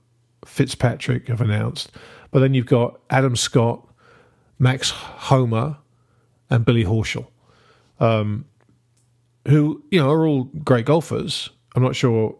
[0.44, 1.92] Fitzpatrick have announced,
[2.32, 3.86] but then you've got Adam Scott,
[4.58, 5.78] Max Homa,
[6.48, 7.28] and Billy Horschel
[9.48, 11.50] who you know are all great golfers.
[11.74, 12.36] I'm not sure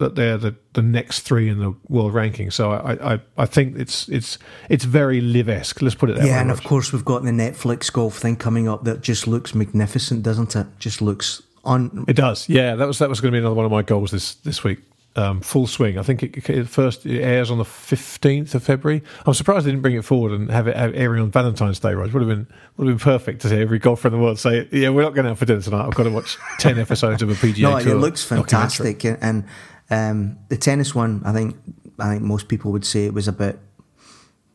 [0.00, 2.50] that they're the, the next three in the world ranking.
[2.50, 5.80] So I, I, I think it's it's it's very LIV esque.
[5.82, 6.28] Let's put it that way.
[6.30, 9.54] yeah, and of course we've got the Netflix golf thing coming up that just looks
[9.54, 10.66] magnificent, doesn't it?
[10.78, 12.04] Just looks on.
[12.08, 12.48] it does.
[12.48, 14.64] Yeah, that was that was going to be another one of my goals this this
[14.64, 14.80] week.
[15.16, 15.98] Um, full swing.
[15.98, 19.02] I think it, it first it airs on the fifteenth of February.
[19.26, 21.94] I'm surprised they didn't bring it forward and have it have airing on Valentine's Day.
[21.94, 24.38] Rog would have been would have been perfect to see every golfer in the world
[24.38, 25.84] say, "Yeah, we're not going out for dinner tonight.
[25.84, 29.44] I've got to watch ten episodes of a PGA No, Tour it looks fantastic, and
[29.90, 31.56] um, the tennis one, I think,
[31.98, 33.58] I think most people would say it was about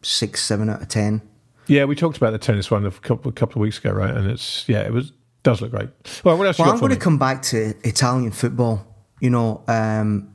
[0.02, 1.22] six, seven out of ten.
[1.68, 4.14] Yeah, we talked about the tennis one a couple a couple of weeks ago, right?
[4.14, 5.12] And it's yeah, it was
[5.44, 5.90] does look great.
[6.24, 8.86] Well, what else Well, I'm going to come back to Italian football.
[9.22, 10.32] You know, um,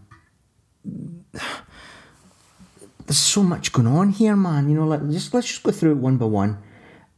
[3.06, 4.68] there's so much going on here, man.
[4.68, 6.58] You know, like just let's just go through it one by one.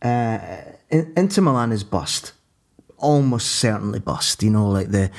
[0.01, 0.39] Uh,
[0.91, 2.33] Inter Milan is bust,
[3.03, 4.43] almost certainly bust.
[4.43, 5.11] You know, like the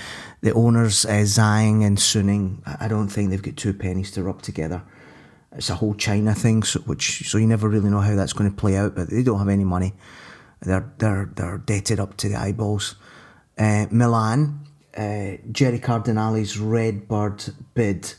[0.42, 2.62] the owners uh, Zhang and Suning.
[2.80, 4.82] I don't think they've got two pennies to rub together.
[5.56, 8.50] It's a whole China thing, so, which so you never really know how that's going
[8.50, 8.96] to play out.
[8.96, 9.94] But they don't have any money.
[10.62, 12.96] They're they're they're debted up to the eyeballs.
[13.58, 14.66] Uh, Milan,
[14.98, 18.14] uh, Jerry Cardinale's Redbird bid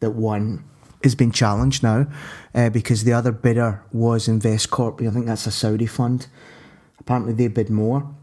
[0.00, 0.64] that won
[1.02, 2.06] has been challenged now
[2.54, 5.06] uh, because the other bidder was Investcorp.
[5.06, 6.26] I think that's a Saudi fund.
[6.98, 8.14] Apparently, they bid more.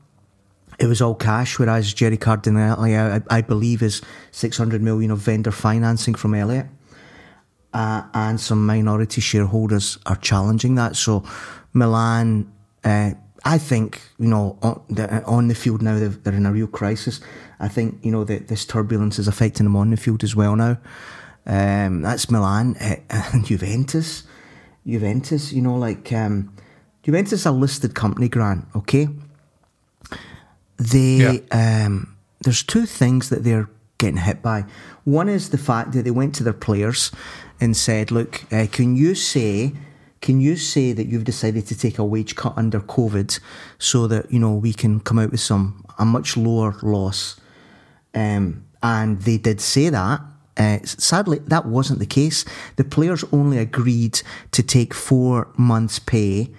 [0.82, 5.52] It was all cash, whereas Jerry Cardinale, I, I believe, is 600 million of vendor
[5.52, 6.66] financing from Elliott.
[7.72, 10.96] Uh, and some minority shareholders are challenging that.
[10.96, 11.24] So,
[11.74, 12.52] Milan,
[12.84, 13.12] uh,
[13.46, 17.22] I think, you know, on the, on the field now, they're in a real crisis.
[17.60, 20.56] I think, you know, that this turbulence is affecting them on the field as well
[20.56, 20.80] now.
[21.46, 24.24] Um, that's Milan uh, and Juventus.
[24.88, 26.56] Juventus, you know, like um,
[27.04, 28.66] Juventus a listed company, Grant.
[28.76, 29.10] Okay,
[30.82, 31.86] they yeah.
[31.86, 34.66] um, there's two things that they're getting hit by.
[35.04, 37.12] One is the fact that they went to their players
[37.60, 39.74] and said, "Look, uh, can you say?"
[40.22, 43.40] Can you say that you've decided to take a wage cut under COVID
[43.80, 47.42] so that you know we can come out with some a much lower loss?
[48.14, 50.22] Um, and they did say that,
[50.58, 52.46] uh, sadly, that wasn't the case.
[52.76, 56.52] The players only agreed to take four months' pay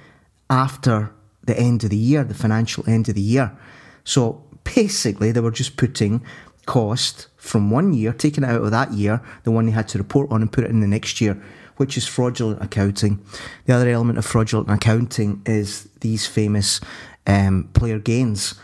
[0.50, 1.12] after
[1.44, 3.56] the end of the year, the financial end of the year.
[4.05, 6.23] So basically, they were just putting
[6.67, 9.99] cost from one year, taking it out of that year, the one they had to
[9.99, 11.43] report on, and put it in the next year,
[11.77, 13.25] which is fraudulent accounting.
[13.67, 16.81] The other element of fraudulent accounting is these famous
[17.27, 18.55] um, player gains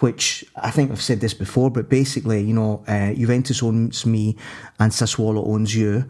[0.00, 4.36] which I think I've said this before, but basically, you know, uh, Juventus owns me
[4.78, 6.04] and Sassuolo owns you,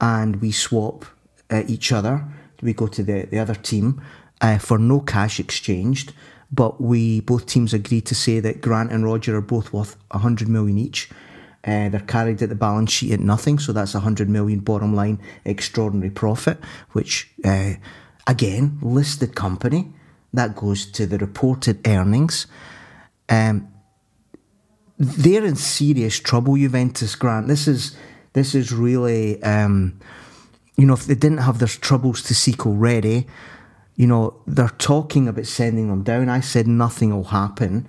[0.00, 1.04] and we swap
[1.50, 2.24] uh, each other.
[2.62, 4.00] We go to the, the other team
[4.40, 6.12] uh, for no cash exchanged,
[6.54, 10.48] but we both teams agree to say that Grant and Roger are both worth 100
[10.48, 11.10] million each.
[11.66, 15.18] Uh, they're carried at the balance sheet at nothing, so that's 100 million bottom line
[15.44, 16.58] extraordinary profit,
[16.92, 17.72] which, uh,
[18.26, 19.90] again, listed company,
[20.32, 22.46] that goes to the reported earnings.
[23.28, 23.68] Um,
[24.98, 27.16] they're in serious trouble, Juventus.
[27.16, 27.96] Grant, this is
[28.34, 29.98] this is really, um,
[30.76, 33.26] you know, if they didn't have their troubles to seek already,
[33.96, 36.28] you know, they're talking about sending them down.
[36.28, 37.88] I said nothing will happen,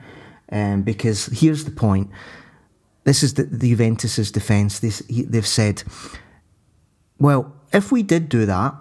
[0.52, 2.10] um, because here's the point.
[3.04, 4.80] This is the, the Juventus's defence.
[4.80, 5.84] They've said,
[7.20, 8.76] well, if we did do that,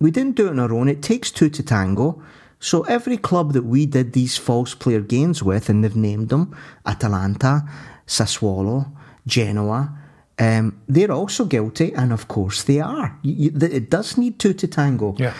[0.00, 0.88] we didn't do it on our own.
[0.88, 2.22] It takes two to tango.
[2.60, 6.56] So every club that we did these false player gains with, and they've named them
[6.86, 7.68] Atalanta,
[8.06, 8.90] Sassuolo,
[9.26, 9.96] Genoa,
[10.40, 13.18] um, they're also guilty, and of course they are.
[13.22, 15.14] You, you, it does need two to tango.
[15.18, 15.34] Yeah.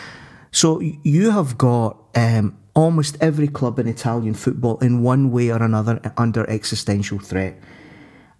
[0.50, 5.62] So you have got um, almost every club in Italian football in one way or
[5.62, 7.60] another under existential threat,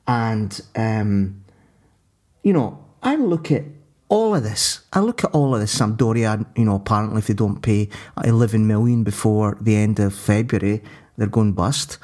[0.07, 1.45] and um,
[2.43, 3.65] you know I look at
[4.09, 5.79] all of this, I look at all of this.
[5.79, 7.89] Sampdoria, you know, apparently if they don't pay
[8.25, 10.83] 11 million before the end of February,
[11.17, 11.99] they're going bust.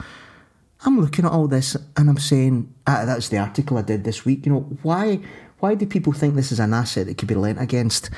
[0.85, 4.25] I'm looking at all this and I'm saying, ah, that's the article I did this
[4.25, 4.45] week.
[4.45, 5.21] You know, why
[5.61, 8.11] why do people think this is an asset that could be lent against?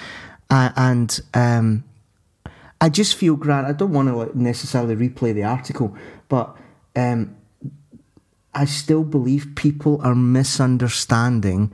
[0.51, 1.85] Uh, and um,
[2.81, 5.97] I just feel, Grant, I don't want to necessarily replay the article,
[6.29, 6.57] but
[6.95, 7.37] um,
[8.55, 11.73] I still believe people are misunderstanding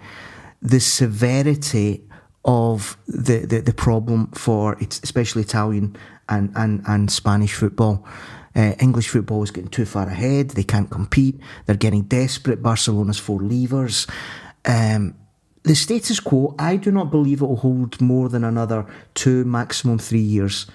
[0.61, 2.05] the severity
[2.45, 5.97] of the, the, the problem for especially Italian
[6.29, 8.07] and, and, and Spanish football.
[8.55, 10.51] Uh, English football is getting too far ahead.
[10.51, 11.41] They can't compete.
[11.67, 12.63] They're getting desperate.
[12.63, 14.07] Barcelona's four levers.
[14.65, 15.15] Um,
[15.65, 19.99] the status quo, I do not believe it will hold more than another two, maximum
[19.99, 20.67] three years.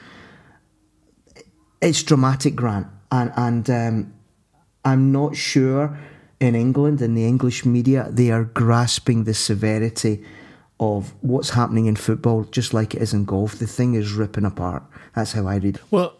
[1.81, 4.13] It's dramatic, Grant, and and um,
[4.85, 5.97] I'm not sure
[6.39, 10.23] in England, in the English media, they are grasping the severity
[10.79, 13.55] of what's happening in football, just like it is in golf.
[13.55, 14.83] The thing is ripping apart.
[15.15, 15.81] That's how I read it.
[15.89, 16.13] Well,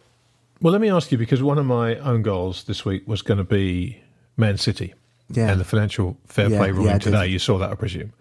[0.62, 3.38] well, let me ask you because one of my own goals this week was going
[3.38, 4.02] to be
[4.36, 4.96] Man City
[5.30, 5.52] yeah.
[5.52, 7.28] and the financial fair play yeah, ruling yeah, today.
[7.28, 8.14] You saw that, I presume.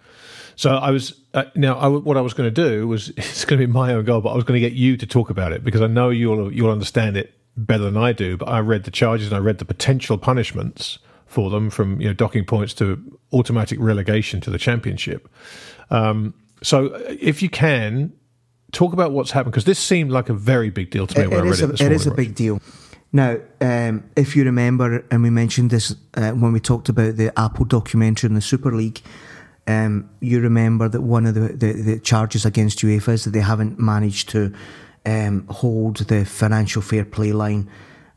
[0.57, 1.79] So I was uh, now.
[1.79, 4.21] I, what I was going to do was it's going to be my own goal,
[4.21, 6.53] but I was going to get you to talk about it because I know you'll
[6.53, 8.37] you'll understand it better than I do.
[8.37, 12.09] But I read the charges and I read the potential punishments for them from you
[12.09, 15.29] know docking points to automatic relegation to the championship.
[15.91, 16.87] Um, so
[17.21, 18.13] if you can
[18.73, 21.31] talk about what's happened because this seemed like a very big deal to me it,
[21.31, 21.67] when it I read a, it.
[21.69, 22.61] This it morning, is a big deal.
[23.13, 27.39] Now, um, if you remember, and we mentioned this uh, when we talked about the
[27.39, 29.01] Apple documentary in the Super League,
[29.67, 33.41] um, you remember that one of the, the, the, charges against UEFA is that they
[33.41, 34.55] haven't managed to
[35.05, 37.69] um, hold the financial fair play line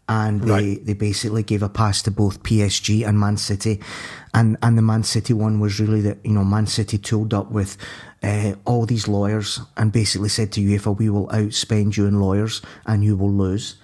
[0.10, 0.86] and they, right.
[0.86, 3.80] they basically gave a pass to both PSG and Man City,
[4.34, 7.52] and and the Man City one was really that you know Man City tooled up
[7.52, 7.78] with
[8.24, 12.62] uh, all these lawyers and basically said to UEFA, we will outspend you in lawyers
[12.88, 13.76] and you will lose,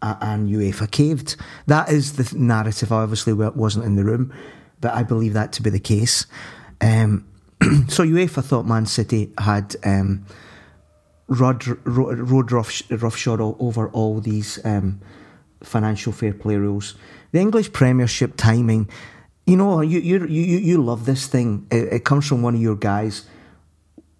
[0.00, 1.36] uh, and UEFA caved.
[1.66, 2.90] That is the narrative.
[2.90, 4.32] I obviously wasn't in the room,
[4.80, 6.24] but I believe that to be the case.
[6.84, 7.26] Um,
[7.88, 10.26] so UEFA thought Man City had um,
[11.28, 15.00] rode, rode rough, roughshod over all these um,
[15.62, 16.94] financial fair play rules.
[17.32, 18.88] The English Premiership timing,
[19.46, 21.66] you know, you you you, you love this thing.
[21.70, 23.26] It, it comes from one of your guys.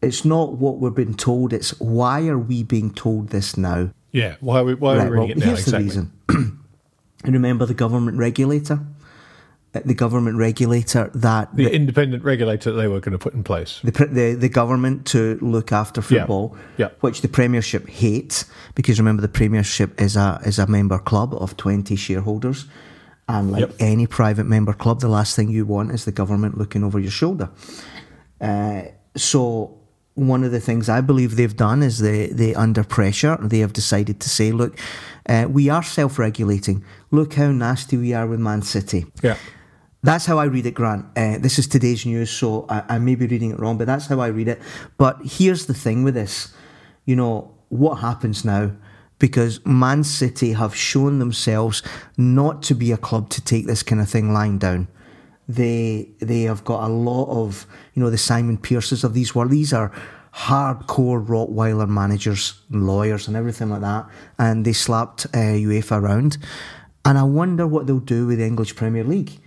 [0.02, 1.52] It's not what we're being told.
[1.52, 3.90] It's why are we being told this now?
[4.12, 5.46] Yeah, why are we, why right, are we reading well, it now?
[5.46, 5.88] Here's exactly.
[5.88, 6.12] the reason.
[7.24, 8.80] and remember the government regulator?
[9.84, 13.80] The government regulator that the, the, independent regulator they were going to put in place.
[13.82, 16.86] The, the, the government to look after football, yeah.
[16.86, 16.92] Yeah.
[17.00, 21.56] which the Premiership hates because remember the Premiership is a is a member club of
[21.56, 22.66] twenty shareholders,
[23.28, 23.74] and like yep.
[23.80, 27.10] any private member club, the last thing you want is the government looking over your
[27.10, 27.50] shoulder.
[28.40, 28.82] Uh,
[29.16, 29.78] so
[30.14, 33.72] one of the things I believe they've done is they, they under pressure, they have
[33.72, 34.78] decided to say, look,
[35.28, 36.84] uh, we are self regulating.
[37.10, 39.06] Look how nasty we are with Man City.
[39.22, 39.36] Yeah.
[40.04, 41.06] That's how I read it, Grant.
[41.16, 44.06] Uh, this is today's news, so I, I may be reading it wrong, but that's
[44.06, 44.60] how I read it.
[44.98, 46.52] But here's the thing with this
[47.06, 48.72] you know, what happens now?
[49.18, 51.82] Because Man City have shown themselves
[52.18, 54.88] not to be a club to take this kind of thing lying down.
[55.48, 59.52] They they have got a lot of you know the Simon Pearces of these world.
[59.52, 59.90] These are
[60.34, 64.06] hardcore Rottweiler managers, lawyers, and everything like that.
[64.38, 66.36] And they slapped uh, UEFA around.
[67.06, 69.40] And I wonder what they'll do with the English Premier League.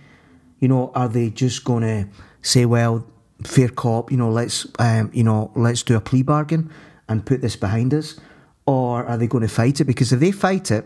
[0.58, 2.08] You know, are they just going to
[2.42, 3.06] say, well,
[3.44, 6.70] fair cop, you know, let's um, you know, let's do a plea bargain
[7.08, 8.18] and put this behind us,
[8.66, 9.84] or are they going to fight it?
[9.84, 10.84] Because if they fight it,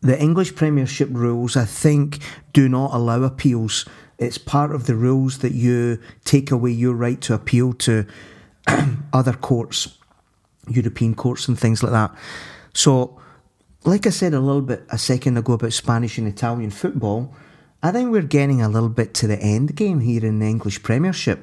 [0.00, 2.18] the English Premiership rules, I think,
[2.52, 3.86] do not allow appeals.
[4.18, 8.06] It's part of the rules that you take away your right to appeal to
[9.12, 9.96] other courts,
[10.68, 12.14] European courts, and things like that.
[12.74, 13.18] So,
[13.84, 17.34] like I said a little bit a second ago about Spanish and Italian football,
[17.84, 20.82] I think we're getting a little bit to the end game here in the English
[20.82, 21.38] Premiership.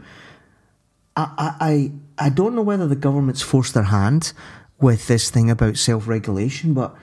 [1.15, 4.33] I, I, I don't know whether the government's forced their hand
[4.79, 6.95] with this thing about self regulation, but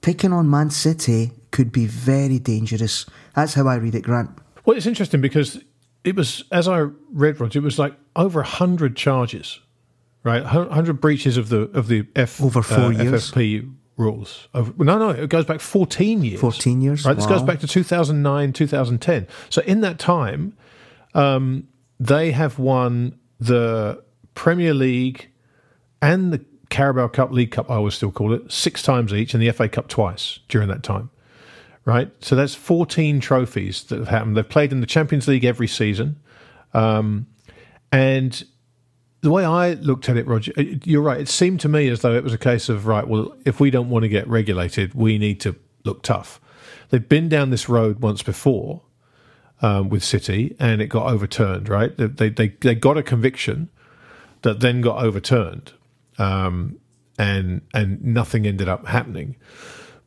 [0.00, 3.04] picking on Man City could be very dangerous.
[3.34, 4.30] That's how I read it, Grant.
[4.64, 5.60] Well, it's interesting because
[6.04, 9.58] it was, as I read, Roger, it was like over hundred charges,
[10.22, 10.44] right?
[10.44, 13.32] Hundred breaches of the of the F over four uh, years.
[13.32, 14.48] FFP rules.
[14.54, 16.40] no, no, it goes back fourteen years.
[16.40, 17.04] Fourteen years.
[17.04, 17.12] Right.
[17.12, 17.16] Wow.
[17.16, 19.26] This goes back to two thousand nine, two thousand ten.
[19.50, 20.56] So in that time,
[21.14, 21.68] um,
[22.00, 24.02] they have won the
[24.34, 25.30] Premier League
[26.00, 29.42] and the Carabao Cup, League Cup, I always still call it, six times each, and
[29.42, 31.10] the FA Cup twice during that time.
[31.84, 32.10] Right?
[32.22, 34.36] So that's 14 trophies that have happened.
[34.36, 36.20] They've played in the Champions League every season.
[36.74, 37.26] Um,
[37.90, 38.44] and
[39.20, 41.20] the way I looked at it, Roger, uh, you're right.
[41.20, 43.70] It seemed to me as though it was a case of, right, well, if we
[43.70, 46.40] don't want to get regulated, we need to look tough.
[46.90, 48.82] They've been down this road once before
[49.60, 51.96] um, with City and it got overturned, right?
[51.96, 53.68] They, they, they got a conviction
[54.42, 55.72] that then got overturned
[56.18, 56.78] um,
[57.18, 59.36] and and nothing ended up happening.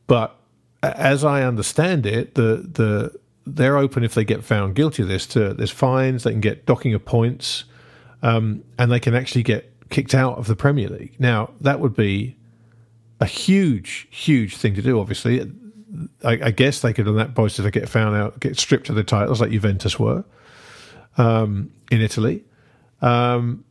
[0.07, 0.35] But
[0.83, 5.25] as I understand it, the the they're open if they get found guilty of this.
[5.27, 7.65] To there's fines, they can get docking of points,
[8.21, 11.15] um, and they can actually get kicked out of the Premier League.
[11.19, 12.37] Now that would be
[13.19, 14.99] a huge, huge thing to do.
[14.99, 15.51] Obviously,
[16.23, 18.95] I, I guess they could on that basis they get found out, get stripped of
[18.95, 20.23] the titles like Juventus were
[21.17, 22.43] um, in Italy.
[23.01, 23.65] Um,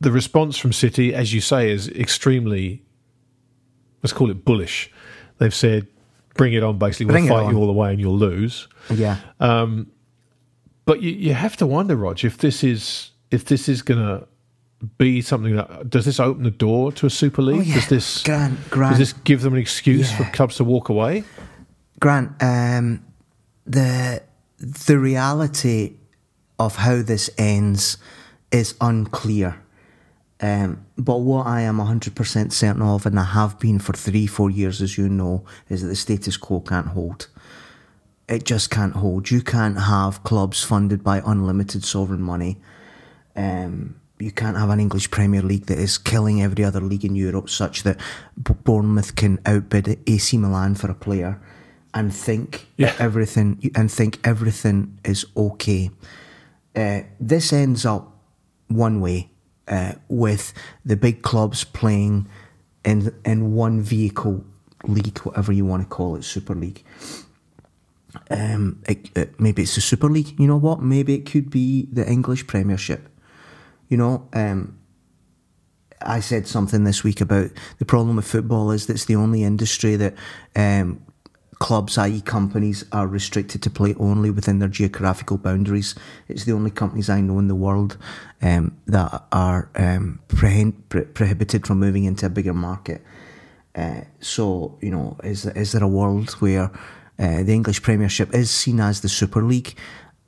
[0.00, 2.82] the response from City, as you say, is extremely,
[4.02, 4.90] let's call it bullish.
[5.38, 5.86] They've said,
[6.34, 7.12] bring it on, basically.
[7.12, 8.68] We'll fight you all the way and you'll lose.
[8.90, 9.18] Yeah.
[9.40, 9.90] Um,
[10.86, 14.26] but you, you have to wonder, Rog, if this is if this is going to
[14.98, 17.58] be something that does this open the door to a Super League?
[17.58, 17.74] Oh, yeah.
[17.74, 20.18] Does this Grant, Grant, does this give them an excuse yeah.
[20.18, 21.24] for clubs to walk away?
[22.00, 23.04] Grant, um,
[23.66, 24.22] the
[24.58, 25.94] the reality
[26.58, 27.98] of how this ends
[28.50, 29.62] is unclear.
[30.42, 34.50] Um, but what I am 100% certain of, and I have been for three, four
[34.50, 37.28] years, as you know, is that the status quo can't hold.
[38.28, 39.30] It just can't hold.
[39.30, 42.58] You can't have clubs funded by unlimited sovereign money.
[43.40, 47.14] Um, you can't have an English Premier League that is killing every other league in
[47.14, 47.98] Europe, such that
[48.36, 51.40] Bournemouth can outbid AC Milan for a player
[51.94, 52.94] and think yeah.
[52.98, 55.90] everything and think everything is okay.
[56.76, 58.16] Uh, this ends up
[58.68, 59.30] one way
[59.68, 60.52] uh, with
[60.84, 62.28] the big clubs playing
[62.84, 64.44] in in one vehicle
[64.84, 66.84] league, whatever you want to call it, Super League.
[68.30, 70.38] Um, it, it, maybe it's the Super League.
[70.38, 70.82] You know what?
[70.82, 73.09] Maybe it could be the English Premiership.
[73.90, 74.78] You know, um,
[76.00, 79.44] I said something this week about the problem with football is that it's the only
[79.44, 80.14] industry that
[80.56, 81.04] um,
[81.58, 85.94] clubs, i.e., companies, are restricted to play only within their geographical boundaries.
[86.28, 87.98] It's the only companies I know in the world
[88.40, 93.04] um, that are um, prohibited from moving into a bigger market.
[93.74, 96.70] Uh, so, you know, is is there a world where
[97.18, 99.76] uh, the English Premiership is seen as the Super League,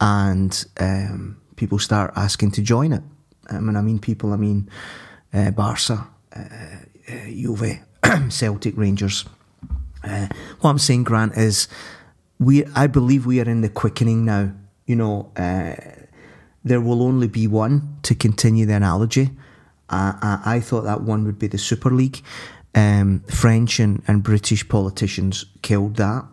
[0.01, 3.03] and um, people start asking to join it?
[3.51, 4.33] I mean, I mean people.
[4.33, 4.69] I mean
[5.33, 7.81] uh, Barca, uh, uh, Juve,
[8.29, 9.25] Celtic, Rangers.
[10.05, 10.29] Uh,
[10.61, 11.69] what I'm saying, Grant, is
[12.39, 12.65] we.
[12.75, 14.53] I believe we are in the quickening now.
[14.87, 15.75] You know, uh,
[16.65, 19.31] there will only be one to continue the analogy.
[19.89, 22.23] Uh, I, I, thought that one would be the Super League.
[22.75, 26.25] Um, French and, and British politicians killed that.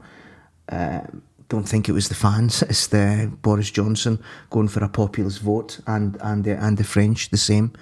[0.70, 1.02] Uh,
[1.50, 2.62] don't think it was the fans.
[2.64, 7.30] It's the Boris Johnson going for a populist vote, and and the, and the French
[7.30, 7.74] the same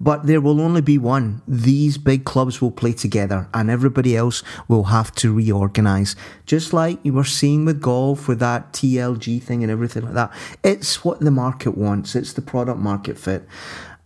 [0.00, 1.42] but there will only be one.
[1.48, 6.14] These big clubs will play together and everybody else will have to reorganize.
[6.44, 10.32] Just like you were seeing with golf with that TLG thing and everything like that.
[10.62, 13.46] It's what the market wants, it's the product market fit.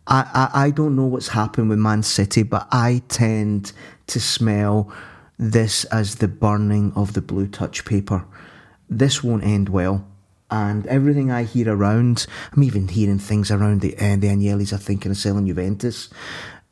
[0.06, 3.72] I, I, I don't know what's happened with Man City, but I tend
[4.08, 4.92] to smell
[5.38, 8.24] this as the burning of the blue touch paper.
[8.90, 10.04] This won't end well
[10.50, 14.78] and everything I hear around, I'm even hearing things around the uh, the Agnellis are
[14.78, 16.10] thinking of selling Juventus.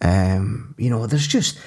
[0.01, 1.59] Um, you know, there's just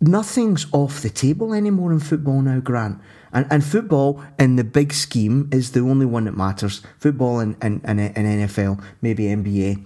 [0.00, 3.00] nothing's off the table anymore in football now, Grant.
[3.32, 6.82] And, and football in the big scheme is the only one that matters.
[6.98, 9.84] Football and, and, and, NFL, maybe NBA.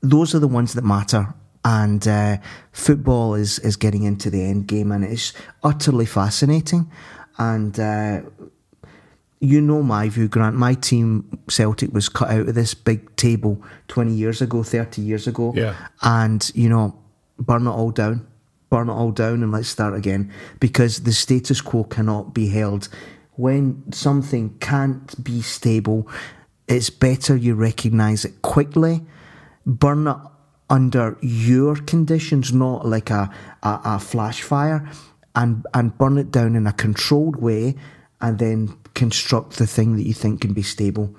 [0.00, 1.34] Those are the ones that matter.
[1.64, 2.38] And uh,
[2.72, 5.32] football is, is getting into the end game and it's
[5.62, 6.90] utterly fascinating.
[7.38, 8.22] And uh,
[9.40, 10.54] you know my view, Grant.
[10.54, 15.26] My team, Celtic, was cut out of this big table 20 years ago, 30 years
[15.26, 15.52] ago.
[15.56, 15.74] Yeah.
[16.02, 16.98] And, you know,
[17.38, 18.26] burn it all down.
[18.68, 20.30] Burn it all down and let's start again.
[20.60, 22.88] Because the status quo cannot be held.
[23.36, 26.06] When something can't be stable,
[26.68, 29.02] it's better you recognise it quickly,
[29.64, 30.16] burn it
[30.68, 33.30] under your conditions, not like a,
[33.62, 34.88] a, a flash fire,
[35.34, 37.74] and, and burn it down in a controlled way
[38.20, 41.14] and then construct the thing that you think can be stable.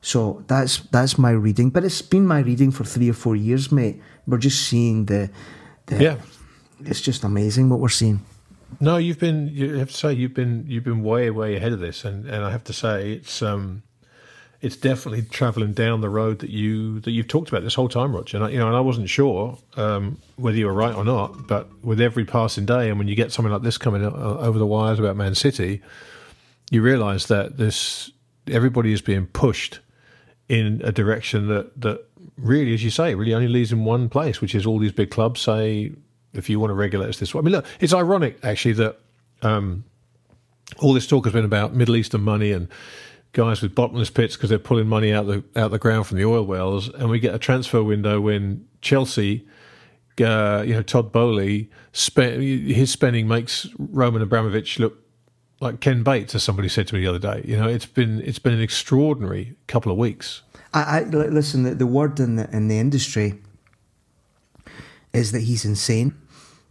[0.00, 3.72] So that's that's my reading, but it's been my reading for three or four years,
[3.72, 4.00] mate.
[4.26, 5.30] We're just seeing the,
[5.86, 6.16] the yeah.
[6.84, 8.20] It's just amazing what we're seeing.
[8.80, 9.48] No, you've been.
[9.48, 12.44] You have to say you've been you've been way way ahead of this, and, and
[12.44, 13.82] I have to say it's um,
[14.60, 18.14] it's definitely travelling down the road that you that you've talked about this whole time,
[18.14, 18.36] Roger.
[18.36, 21.46] And I, you know, and I wasn't sure um, whether you were right or not,
[21.46, 24.66] but with every passing day, and when you get something like this coming over the
[24.66, 25.82] wires about Man City,
[26.70, 28.10] you realise that this
[28.50, 29.80] everybody is being pushed
[30.48, 32.06] in a direction that that
[32.36, 35.10] really, as you say, really only leads in one place, which is all these big
[35.10, 35.92] clubs say,
[36.32, 37.38] if you want to regulate us this way.
[37.40, 38.98] I mean, look, it's ironic actually that
[39.42, 39.84] um,
[40.78, 42.68] all this talk has been about Middle Eastern money and
[43.32, 46.24] guys with bottomless pits because they're pulling money out the out the ground from the
[46.24, 49.46] oil wells, and we get a transfer window when Chelsea.
[50.20, 55.03] Uh, you know, Todd Boehly, his spending makes Roman Abramovich look
[55.60, 57.42] like Ken Bates, as somebody said to me the other day.
[57.44, 60.42] You know, it's been it's been an extraordinary couple of weeks.
[60.72, 61.62] I, I listen.
[61.62, 63.40] The, the word in the in the industry
[65.12, 66.14] is that he's insane.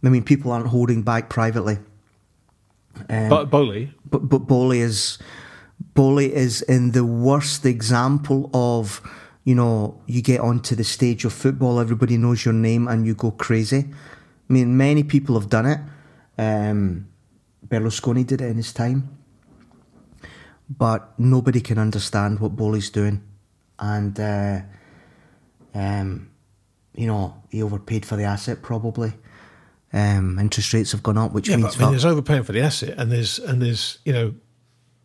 [0.04, 1.78] I mean, people aren't holding back privately.
[3.08, 5.18] Um, but Boehly, but but Boehly is
[5.94, 9.00] Boehly is in the worst example of
[9.44, 13.14] you know you get onto the stage of football, everybody knows your name, and you
[13.14, 13.86] go crazy.
[14.48, 15.80] I mean, many people have done it.
[16.36, 17.08] Um,
[17.68, 19.18] Berlusconi did it in his time.
[20.68, 23.22] But nobody can understand what Boehly's doing.
[23.78, 24.60] And, uh,
[25.74, 26.30] um,
[26.96, 29.12] you know, he overpaid for the asset probably.
[29.92, 32.52] Um, interest rates have gone up, which yeah, means but, I mean, there's overpaying for
[32.52, 34.34] the asset, and there's and there's you know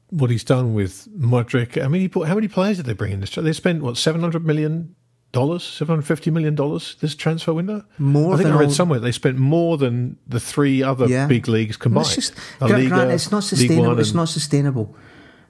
[0.09, 1.83] what he's done with Mudryk.
[1.83, 3.35] I mean, he bought, how many players did they bring in this?
[3.35, 4.95] They spent what seven hundred million
[5.31, 7.83] dollars, seven hundred fifty million dollars this transfer window.
[7.97, 8.33] More.
[8.33, 8.71] I think I read all...
[8.71, 11.27] somewhere they spent more than the three other yeah.
[11.27, 12.07] big leagues combined.
[12.07, 13.99] It's, just, Liga, Grant, it's not sustainable.
[13.99, 14.95] It's not sustainable.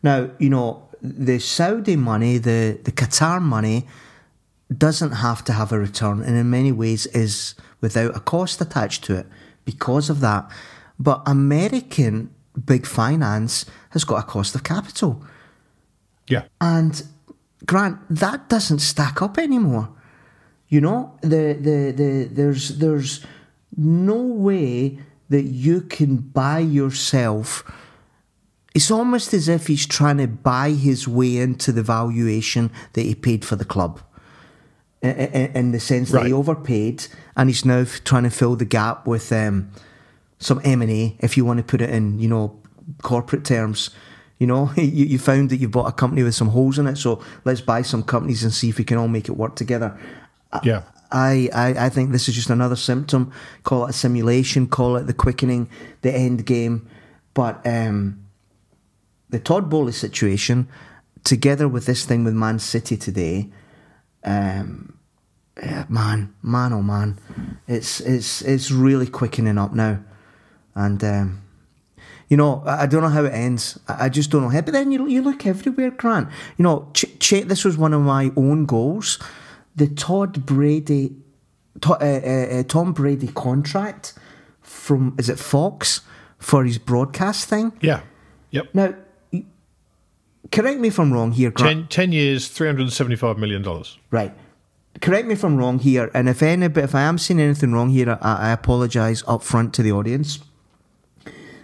[0.03, 3.87] Now you know the Saudi money, the the Qatar money,
[4.75, 9.03] doesn't have to have a return, and in many ways is without a cost attached
[9.05, 9.27] to it
[9.65, 10.49] because of that.
[10.99, 12.33] But American
[12.65, 15.23] big finance has got a cost of capital.
[16.27, 17.01] Yeah, and
[17.65, 19.89] Grant, that doesn't stack up anymore.
[20.67, 23.25] You know, the, the, the, there's, there's
[23.75, 24.99] no way
[25.29, 27.63] that you can buy yourself.
[28.75, 33.15] It's almost as if he's trying to buy his way into the valuation that he
[33.15, 34.01] paid for the club.
[35.01, 36.27] In, the sense that right.
[36.27, 37.07] he overpaid,
[37.37, 39.71] and he's now trying to fill the gap with um,
[40.39, 42.59] some M and A, if you want to put it in, you know,
[43.01, 43.91] corporate terms
[44.39, 46.95] You know, you, you found that you bought a company with some holes in it,
[46.95, 49.97] so let's buy some companies and see if we can all make it work together.
[50.63, 50.83] Yeah.
[51.11, 53.31] I, I, I think this is just another symptom.
[53.63, 55.69] Call it a simulation, call it the quickening,
[56.01, 56.87] the end game.
[57.33, 58.25] But um,
[59.29, 60.67] the Todd Boehly situation,
[61.23, 63.49] together with this thing with Man City today,
[64.23, 64.97] um,
[65.57, 67.19] yeah, man, man, oh man,
[67.67, 69.99] it's it's it's really quickening up now,
[70.73, 71.41] and um,
[72.29, 73.79] you know I, I don't know how it ends.
[73.87, 74.61] I, I just don't know how.
[74.61, 76.29] But then you you look everywhere, Grant.
[76.57, 79.19] You know, ch- ch- this was one of my own goals.
[79.75, 81.15] The Todd Brady,
[81.81, 84.13] to, uh, uh, uh, Tom Brady contract
[84.61, 86.01] from is it Fox
[86.37, 87.71] for his broadcast thing.
[87.81, 88.01] Yeah.
[88.51, 88.69] Yep.
[88.73, 88.93] Now,
[90.51, 91.89] correct me if I'm wrong here, Grant.
[91.91, 93.63] 10, 10 years, $375 million.
[94.09, 94.33] Right.
[95.01, 97.71] Correct me if I'm wrong here, and if any, but if I am seeing anything
[97.73, 100.39] wrong here, I, I apologise up front to the audience.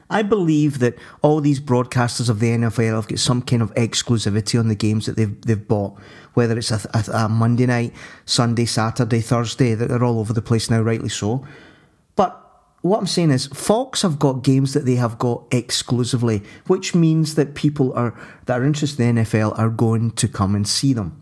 [0.10, 4.60] I believe that all these broadcasters of the NFL have got some kind of exclusivity
[4.60, 5.98] on the games that they've they've bought,
[6.34, 7.94] whether it's a, a, a Monday night,
[8.26, 9.74] Sunday, Saturday, Thursday.
[9.74, 11.46] that They're all over the place now, rightly so.
[12.16, 12.42] But
[12.82, 17.34] what I'm saying is, Fox have got games that they have got exclusively, which means
[17.34, 18.14] that people are
[18.46, 21.20] that are interested in the NFL are going to come and see them.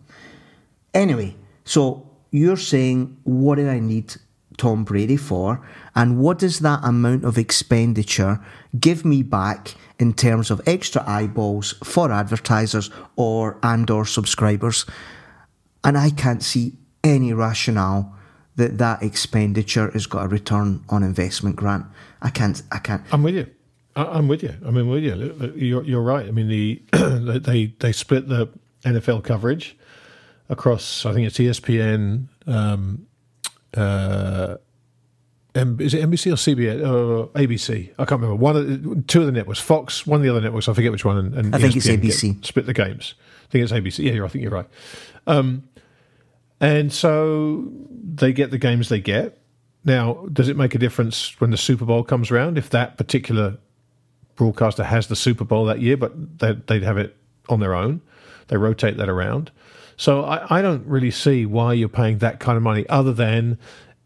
[0.94, 4.16] Anyway, so you're saying, what do I need
[4.58, 5.66] Tom Brady for?
[5.96, 8.40] And what does that amount of expenditure
[8.80, 14.86] give me back in terms of extra eyeballs for advertisers or and or subscribers?
[15.84, 16.74] And I can't see
[17.04, 18.14] any rationale
[18.56, 21.86] that that expenditure has got a return on investment grant.
[22.22, 22.62] I can't.
[22.72, 23.04] I can't.
[23.12, 23.48] I'm with you.
[23.96, 24.56] I'm with you.
[24.66, 25.54] I mean, with you.
[25.56, 26.28] You're, you're right.
[26.28, 26.82] I mean, the
[27.40, 28.50] they they split the
[28.84, 29.78] NFL coverage
[30.50, 31.06] across.
[31.06, 32.28] I think it's ESPN.
[32.48, 33.08] Um,
[33.76, 34.58] uh,
[35.56, 37.92] M- is it NBC or CBS or ABC?
[38.00, 38.36] I can't remember.
[38.36, 40.08] One, of the, two of the networks, Fox.
[40.08, 41.18] One of the other networks, I forget which one.
[41.18, 42.46] And, and I think it's ESPN get- ABC.
[42.46, 43.14] split the games.
[43.48, 44.04] I think it's ABC.
[44.04, 44.68] Yeah, you're, I think you're right.
[45.28, 45.68] Um,
[46.60, 49.38] and so they get the games they get.
[49.86, 53.58] Now, does it make a difference when the Super Bowl comes around if that particular
[54.36, 57.16] broadcaster has the Super Bowl that year, but they, they'd have it
[57.50, 58.02] on their own?
[58.48, 59.52] They rotate that around.
[60.04, 63.58] So I, I don't really see why you're paying that kind of money other than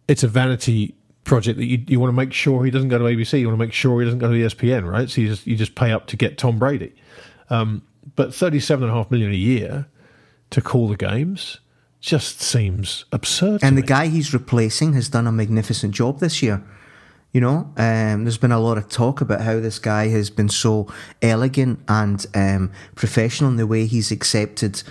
[0.08, 0.94] it's a vanity
[1.24, 3.40] project that you, you want to make sure he doesn't go to ABC.
[3.40, 5.10] You want to make sure he doesn't go to ESPN, right?
[5.10, 6.94] So you just, you just pay up to get Tom Brady.
[7.50, 7.82] Um,
[8.16, 9.88] but thirty-seven and a half million a year
[10.52, 11.62] to call the games
[12.00, 13.64] just seems absurd.
[13.64, 13.88] And the me.
[13.88, 16.64] guy he's replacing has done a magnificent job this year.
[17.32, 20.50] You know, um, there's been a lot of talk about how this guy has been
[20.50, 20.94] so
[21.24, 24.84] elegant and um, professional in the way he's accepted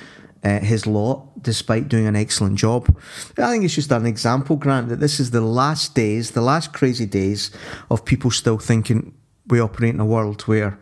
[0.47, 2.97] uh, his lot, despite doing an excellent job.
[3.37, 6.73] I think it's just an example, Grant, that this is the last days, the last
[6.73, 7.51] crazy days
[7.91, 9.13] of people still thinking
[9.49, 10.79] we operate in a world where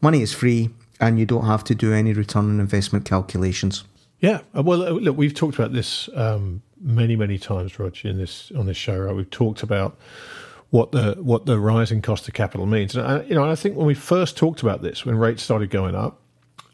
[0.00, 3.84] money is free and you don't have to do any return on investment calculations.
[4.20, 8.18] Yeah, uh, well, uh, look, we've talked about this um, many, many times, Roger, in
[8.18, 8.96] this on this show.
[8.96, 9.98] Right, we've talked about
[10.70, 12.94] what the what the rising cost of capital means.
[12.94, 15.70] And I, you know, I think when we first talked about this, when rates started
[15.70, 16.20] going up,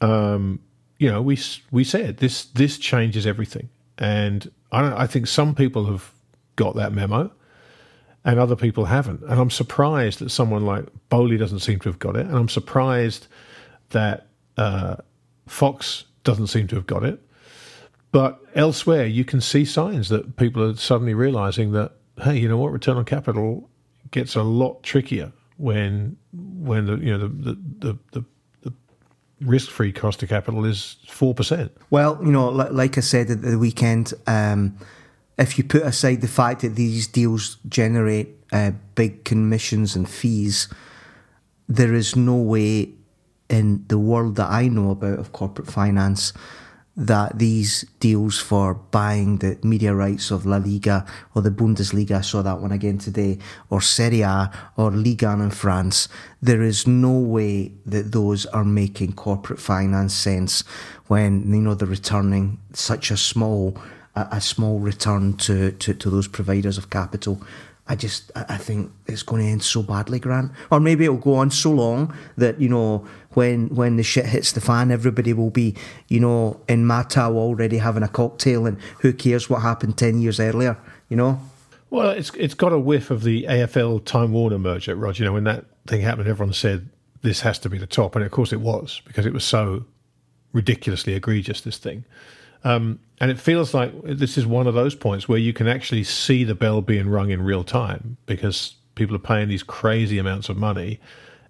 [0.03, 0.61] um,
[0.99, 1.39] you know, we
[1.71, 3.69] we said this this changes everything.
[3.99, 4.93] And I don't.
[4.93, 6.13] I think some people have
[6.57, 7.31] got that memo,
[8.25, 9.23] and other people haven't.
[9.23, 12.27] And I'm surprised that someone like Boehly doesn't seem to have got it.
[12.27, 13.27] And I'm surprised
[13.91, 14.27] that
[14.57, 14.97] uh,
[15.47, 17.21] Fox doesn't seem to have got it.
[18.11, 21.93] But elsewhere, you can see signs that people are suddenly realizing that,
[22.23, 23.69] hey, you know what, return on capital
[24.11, 28.25] gets a lot trickier when when the you know the the, the, the
[29.41, 31.73] risk free cost of capital is four percent.
[31.91, 34.77] Well, you know, li- like I said at the weekend, um,
[35.39, 40.69] if you put aside the fact that these deals generate uh, big commissions and fees,
[41.69, 42.91] there is no way
[43.49, 46.33] in the world that I know about of corporate finance
[46.99, 52.21] that these deals for buying the media rights of La Liga or the Bundesliga, I
[52.23, 53.39] saw that one again today,
[53.71, 56.09] or Serie A or Liga in France,
[56.43, 60.65] there is no way that those are making corporate finance sense
[61.07, 63.79] when you know they're returning such a small
[64.17, 67.41] a, small return to, to, to those providers of capital.
[67.87, 70.53] I just I think it's going to end so badly, Grant.
[70.71, 74.53] Or maybe it'll go on so long that you know when when the shit hits
[74.53, 75.75] the fan, everybody will be
[76.09, 80.41] you know in Matau already having a cocktail, and who cares what happened ten years
[80.41, 80.79] earlier?
[81.09, 81.41] You know.
[81.91, 85.25] Well, it's it's got a whiff of the AOL Time Warner merger, Roger.
[85.25, 86.89] You know, when that thing happened, everyone said
[87.23, 89.85] this has to be the top, and of course it was because it was so
[90.53, 91.61] ridiculously egregious.
[91.61, 92.05] This thing,
[92.65, 96.05] um, and it feels like this is one of those points where you can actually
[96.05, 100.49] see the bell being rung in real time because people are paying these crazy amounts
[100.49, 101.01] of money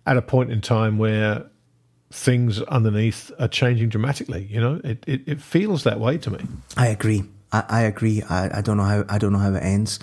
[0.06, 1.46] at a point in time where
[2.10, 4.46] things underneath are changing dramatically.
[4.50, 6.40] You know, it, it, it feels that way to me.
[6.76, 7.24] I agree.
[7.52, 8.22] I, I agree.
[8.22, 9.98] I, I don't know how I don't know how it ends.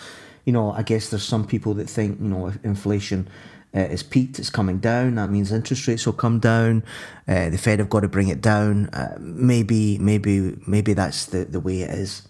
[0.46, 3.28] You know, I guess there's some people that think you know if inflation
[3.76, 5.16] uh, is peaked, it's coming down.
[5.16, 6.84] That means interest rates will come down.
[7.28, 8.88] Uh, the Fed have got to bring it down.
[8.90, 12.28] Uh, maybe, maybe, maybe that's the, the way it is.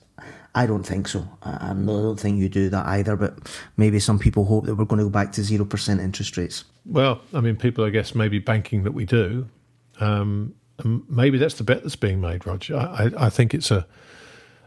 [0.56, 1.28] I don't think so.
[1.44, 3.16] I, I don't think you do that either.
[3.16, 3.38] But
[3.78, 6.64] maybe some people hope that we're going to go back to zero percent interest rates.
[6.86, 9.48] Well, I mean, people, I guess, maybe banking that we do.
[10.00, 12.76] Um, maybe that's the bet that's being made, Roger.
[12.76, 13.86] I, I, I think it's a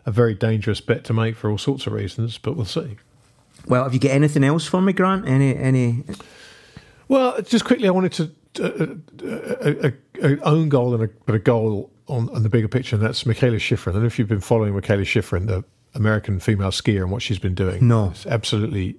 [0.09, 2.97] a very dangerous bet to make for all sorts of reasons, but we'll see.
[3.66, 5.29] Well, have you got anything else for me, Grant?
[5.29, 6.05] Any any?
[7.09, 11.35] Well, just quickly, I wanted to uh, a, a, a, own goal and a, but
[11.35, 13.95] a goal on, on the bigger picture, and that's Mikaela Shiffrin.
[13.97, 15.62] And if you've been following Mikaela Shiffrin, the
[15.95, 18.97] American female skier, and what she's been doing, no, it's absolutely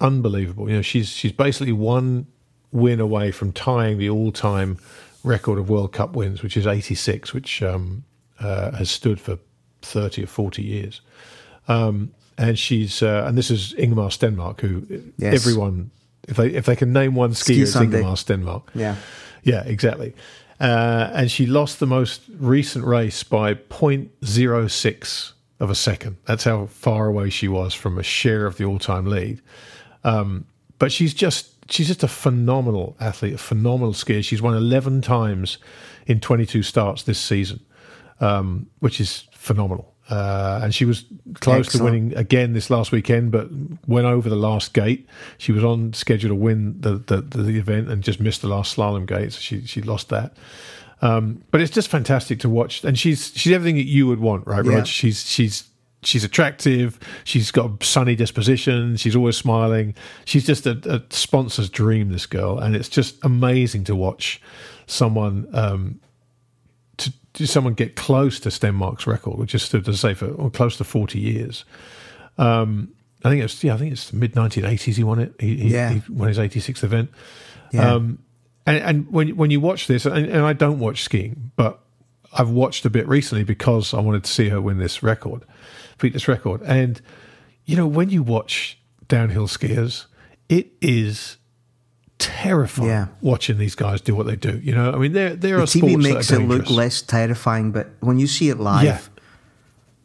[0.00, 0.68] unbelievable.
[0.68, 2.26] You know, she's she's basically one
[2.72, 4.78] win away from tying the all-time
[5.22, 8.04] record of World Cup wins, which is 86, which um,
[8.38, 9.38] uh, has stood for
[9.82, 11.00] 30 or 40 years.
[11.68, 14.86] Um, and she's uh, and this is Ingemar Stenmark, who
[15.18, 15.34] yes.
[15.34, 15.90] everyone
[16.26, 18.62] if they if they can name one skier, it's Ingemar Stenmark.
[18.74, 18.96] Yeah,
[19.42, 20.14] yeah, exactly.
[20.58, 26.16] Uh, and she lost the most recent race by 0.06 of a second.
[26.26, 29.40] That's how far away she was from a share of the all-time lead.
[30.04, 30.44] Um,
[30.78, 34.24] but she's just she's just a phenomenal athlete, a phenomenal skier.
[34.24, 35.58] She's won 11 times
[36.06, 37.60] in 22 starts this season,
[38.20, 39.94] um, which is phenomenal.
[40.08, 41.04] Uh, and she was
[41.34, 41.78] close Excellent.
[41.78, 43.48] to winning again this last weekend, but
[43.86, 45.08] went over the last gate.
[45.38, 48.76] She was on schedule to win the, the, the event and just missed the last
[48.76, 50.36] slalom gate, so she she lost that.
[51.00, 54.48] Um, but it's just fantastic to watch, and she's she's everything that you would want,
[54.48, 54.78] right, yeah.
[54.78, 54.86] Rog?
[54.86, 55.69] She's she's
[56.02, 56.98] she's attractive.
[57.24, 58.96] She's got a sunny disposition.
[58.96, 59.94] She's always smiling.
[60.24, 62.10] She's just a, a sponsor's dream.
[62.10, 64.40] This girl, and it's just amazing to watch
[64.86, 66.00] someone um,
[67.34, 70.50] to someone get close to Stenmark's record, which has stood, as I say, for well,
[70.50, 71.64] close to 40 years.
[72.38, 72.92] Um,
[73.24, 74.94] I think it's yeah, I think it's mid 1980s.
[74.94, 75.34] He won it.
[75.38, 75.90] He, yeah.
[75.90, 77.10] he, won his 86th event.
[77.70, 77.94] Yeah.
[77.94, 78.18] Um,
[78.66, 81.80] and, and when when you watch this, and, and, I don't watch skiing, but
[82.32, 85.42] I've watched a bit recently because I wanted to see her win this record,
[86.00, 86.62] beat this record.
[86.62, 87.00] And
[87.64, 88.78] you know, when you watch
[89.08, 90.06] downhill skiers,
[90.48, 91.36] it is
[92.18, 93.06] terrifying yeah.
[93.22, 94.58] watching these guys do what they do.
[94.58, 97.88] You know, I mean, there there the are TV makes it look less terrifying, but
[98.00, 99.00] when you see it live, yeah.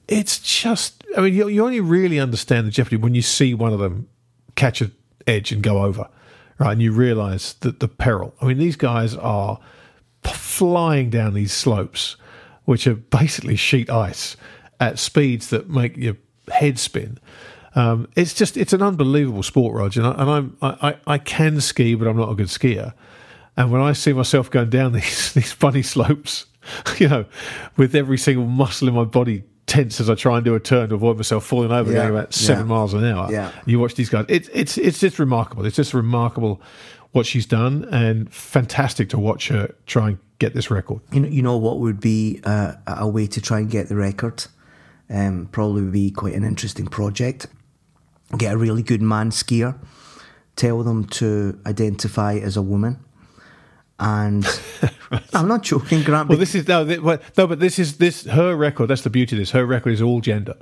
[0.07, 1.03] it's just.
[1.17, 4.09] I mean, you, you only really understand the jeopardy when you see one of them
[4.55, 4.91] catch an
[5.27, 6.09] edge and go over,
[6.57, 6.73] right?
[6.73, 8.35] And you realise that the peril.
[8.41, 9.59] I mean, these guys are
[10.23, 12.17] flying down these slopes,
[12.65, 14.35] which are basically sheet ice
[14.79, 16.17] at speeds that make your
[16.51, 17.19] head spin.
[17.75, 20.01] Um, it's just it's an unbelievable sport, Roger.
[20.01, 22.93] And, I, and I'm I, I can ski, but I'm not a good skier.
[23.57, 26.45] And when I see myself going down these these funny slopes,
[26.97, 27.25] you know,
[27.77, 30.89] with every single muscle in my body tense as I try and do a turn
[30.89, 31.97] to avoid myself falling over yeah.
[31.97, 32.69] going about seven yeah.
[32.69, 33.31] miles an hour.
[33.31, 33.51] Yeah.
[33.65, 34.25] You watch these guys.
[34.29, 35.65] It's it's it's just remarkable.
[35.65, 36.61] It's just remarkable
[37.11, 41.01] what she's done and fantastic to watch her try and get this record.
[41.13, 43.95] You know, you know what would be uh, a way to try and get the
[43.95, 44.45] record?
[45.09, 47.47] Um, probably be quite an interesting project
[48.37, 49.77] get a really good man skier,
[50.55, 52.99] tell them to identify as a woman.
[53.99, 54.45] And
[55.33, 56.27] I'm not joking, Grant.
[56.27, 58.87] Well, this is no, no, but this is this her record.
[58.87, 59.51] That's the beauty of this.
[59.51, 60.57] Her record is all gender,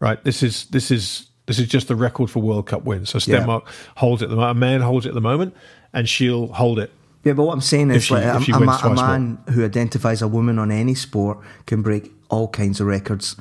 [0.00, 0.22] right?
[0.24, 3.10] This is this is this is just the record for World Cup wins.
[3.10, 3.72] So Stenmark yeah.
[3.96, 4.32] holds it.
[4.32, 5.54] A man holds it at the moment,
[5.92, 6.90] and she'll hold it.
[7.24, 10.28] Yeah, but what I'm saying is, she, like, a, a, a man who identifies a
[10.28, 13.36] woman on any sport can break all kinds of records.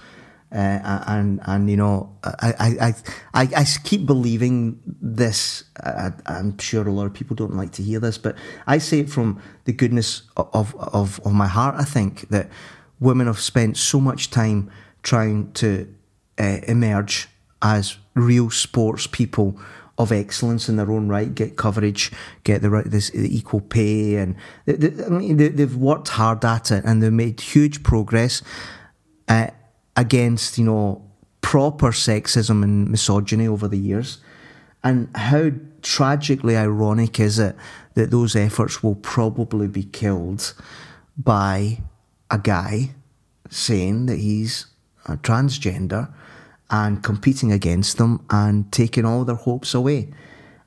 [0.50, 2.94] Uh, and and you know I, I
[3.34, 5.66] I I keep believing this.
[5.84, 9.00] I, am sure a lot of people don't like to hear this, but I say
[9.00, 11.76] it from the goodness of of of my heart.
[11.78, 12.50] I think that
[13.02, 14.72] women have spent so much time
[15.04, 15.94] trying to
[16.40, 17.28] uh, emerge
[17.62, 19.60] as real sports people
[19.98, 22.12] of excellence in their own right, get coverage,
[22.44, 24.36] get the right this the equal pay, and
[24.66, 28.42] they, they, I mean, they, have worked hard at it and they've made huge progress.
[29.28, 29.48] Uh,
[29.98, 31.04] against, you know,
[31.42, 34.20] proper sexism and misogyny over the years.
[34.84, 37.56] And how tragically ironic is it
[37.96, 40.54] that those efforts will probably be killed
[41.18, 41.80] by
[42.30, 42.92] a guy
[43.50, 44.68] saying that he's
[45.06, 46.14] a transgender
[46.70, 50.10] and competing against them and taking all their hopes away.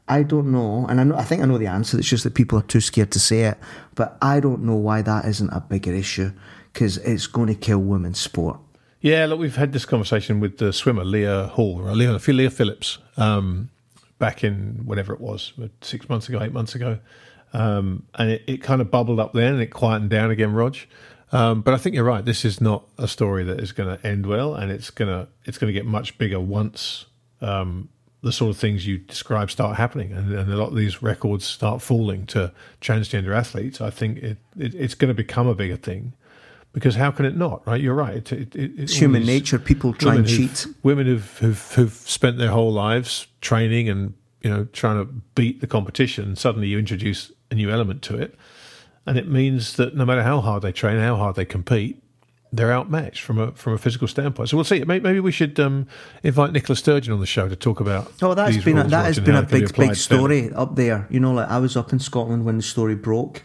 [0.08, 1.96] I don't know, and I, know, I think I know the answer.
[1.96, 3.58] It's just that people are too scared to say it.
[3.94, 6.32] But I don't know why that isn't a bigger issue
[6.72, 8.58] because it's going to kill women's sport.
[9.00, 12.98] Yeah, look, we've had this conversation with the swimmer Leah Hall, or Leah, Leah Phillips,
[13.16, 13.70] um,
[14.18, 16.98] back in whatever it was, six months ago, eight months ago.
[17.54, 20.76] Um, and it, it kind of bubbled up then and it quietened down again, Rog.
[21.32, 22.24] Um, but I think you're right.
[22.24, 25.58] This is not a story that is going to end well, and it's gonna it's
[25.58, 27.06] going to get much bigger once
[27.40, 27.88] um,
[28.22, 31.44] the sort of things you describe start happening, and, and, a lot of these records
[31.44, 33.80] start falling to transgender athletes.
[33.80, 36.12] I think it, it it's going to become a bigger thing
[36.72, 37.66] because how can it not?
[37.66, 37.80] Right?
[37.80, 38.16] You're right.
[38.16, 39.58] It, it, it, it's human nature.
[39.58, 40.66] People try and cheat.
[40.82, 45.60] Women who've, who've who've spent their whole lives training and you know trying to beat
[45.60, 46.36] the competition.
[46.36, 48.38] Suddenly, you introduce a new element to it
[49.06, 52.02] and it means that no matter how hard they train, how hard they compete,
[52.52, 54.48] they're outmatched from a from a physical standpoint.
[54.48, 54.82] So we'll see.
[54.84, 55.86] Maybe we should um,
[56.22, 58.12] invite Nicola Sturgeon on the show to talk about.
[58.22, 60.58] Oh, that's been a, that has been a big big story better.
[60.58, 61.06] up there.
[61.10, 63.42] You know, like I was up in Scotland when the story broke.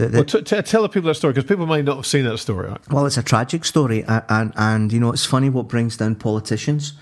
[0.00, 2.06] The, the, well, t- t- tell the people that story because people may not have
[2.06, 2.70] seen that story.
[2.70, 2.80] Right?
[2.88, 6.14] Well, it's a tragic story, and, and and you know it's funny what brings down
[6.14, 6.94] politicians.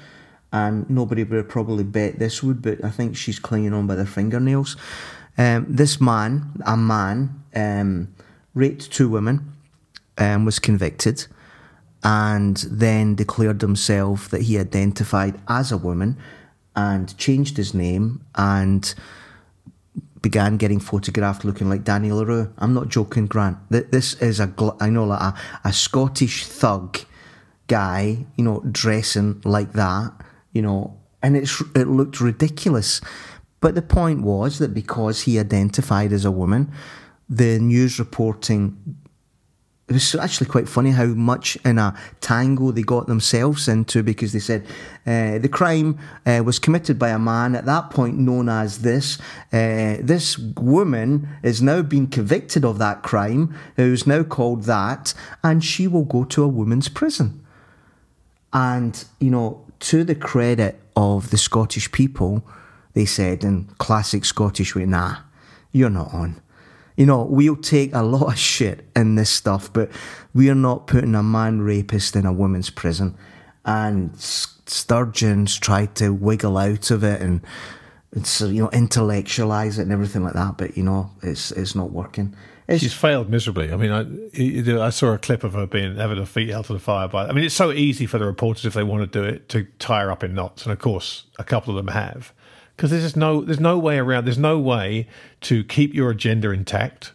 [0.51, 4.07] And nobody would probably bet this would, but I think she's clinging on by their
[4.07, 4.77] fingernails.
[5.37, 8.15] Um, this man, a man, um,
[8.55, 9.53] raped two women,
[10.17, 11.27] um, was convicted,
[12.03, 16.17] and then declared himself that he identified as a woman,
[16.75, 18.95] and changed his name and
[20.23, 22.53] began getting photographed looking like Danny La Rue.
[22.59, 23.59] I'm not joking, Grant.
[23.71, 26.99] This is a I know like a, a Scottish thug
[27.66, 30.12] guy, you know, dressing like that,
[30.53, 33.01] you know, and it's it looked ridiculous.
[33.61, 36.73] But the point was that because he identified as a woman,
[37.29, 38.98] the news reporting
[39.89, 44.34] it was actually quite funny how much in a tango they got themselves into because
[44.34, 44.66] they said
[45.07, 49.18] uh, the crime uh, was committed by a man at that point known as this.
[49.51, 55.64] Uh, this woman is now being convicted of that crime, who's now called that, and
[55.64, 57.43] she will go to a woman's prison.
[58.53, 62.45] And, you know, to the credit of the Scottish people,
[62.93, 65.16] they said in classic Scottish way, nah,
[65.72, 66.43] you're not on.
[66.99, 69.89] You know, we'll take a lot of shit in this stuff, but
[70.35, 73.17] we are not putting a man rapist in a woman's prison.
[73.65, 77.41] And Sturgeon's tried to wiggle out of it and,
[78.11, 81.93] and you know intellectualize it and everything like that, but you know it's it's not
[81.93, 82.35] working.
[82.67, 83.73] It's, She's failed miserably.
[83.73, 86.73] I mean, I, I saw a clip of her being having her feet held to
[86.73, 87.29] the fire by.
[87.29, 89.69] I mean, it's so easy for the reporters if they want to do it to
[89.79, 92.33] tie her up in knots, and of course, a couple of them have
[92.79, 94.24] because there's just no there's no way around.
[94.24, 95.09] There's no way
[95.43, 97.11] to keep your agenda intact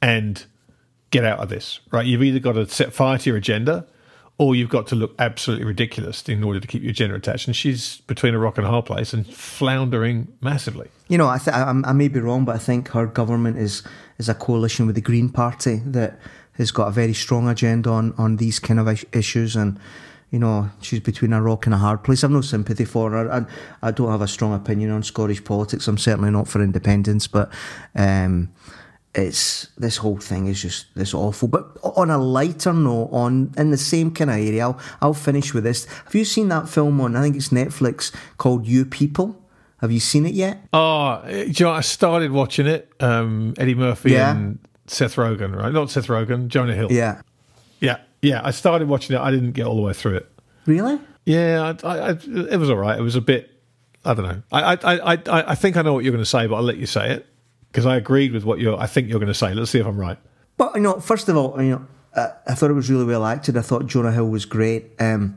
[0.00, 0.44] and
[1.10, 1.80] get out of this.
[1.90, 2.06] Right?
[2.06, 3.88] You've either got to set fire to your agenda,
[4.38, 7.48] or you've got to look absolutely ridiculous in order to keep your agenda attached.
[7.48, 10.88] And she's between a rock and a hard place and floundering massively.
[11.08, 13.82] You know, I, th- I, I may be wrong, but I think her government is
[14.18, 16.20] is a coalition with the Green Party that
[16.52, 19.76] has got a very strong agenda on on these kind of issues and
[20.34, 22.24] you know, she's between a rock and a hard place.
[22.24, 23.28] I've no sympathy for her.
[23.30, 23.46] and
[23.82, 25.86] I don't have a strong opinion on Scottish politics.
[25.86, 27.52] I'm certainly not for independence, but
[27.94, 28.52] um,
[29.14, 31.46] it's this whole thing is just this awful.
[31.46, 35.54] But on a lighter note, on in the same kind of area, I'll, I'll finish
[35.54, 35.84] with this.
[35.84, 37.14] Have you seen that film on?
[37.14, 39.40] I think it's Netflix called You People.
[39.82, 40.66] Have you seen it yet?
[40.72, 42.90] Oh, you know, I started watching it.
[42.98, 44.32] Um, Eddie Murphy yeah.
[44.32, 44.58] and
[44.88, 45.72] Seth Rogen, right?
[45.72, 46.90] Not Seth Rogen, Jonah Hill.
[46.90, 47.22] Yeah.
[47.78, 47.98] Yeah.
[48.24, 49.20] Yeah, I started watching it.
[49.20, 50.32] I didn't get all the way through it.
[50.64, 50.98] Really?
[51.26, 52.98] Yeah, I, I, it was all right.
[52.98, 53.50] It was a bit.
[54.02, 54.42] I don't know.
[54.50, 56.78] I, I, I, I think I know what you're going to say, but I'll let
[56.78, 57.26] you say it
[57.70, 58.78] because I agreed with what you're.
[58.78, 59.52] I think you're going to say.
[59.52, 60.18] Let's see if I'm right.
[60.56, 63.26] But you know, first of all, you know, uh, I thought it was really well
[63.26, 63.58] acted.
[63.58, 64.92] I thought Jonah Hill was great.
[64.98, 65.36] Um,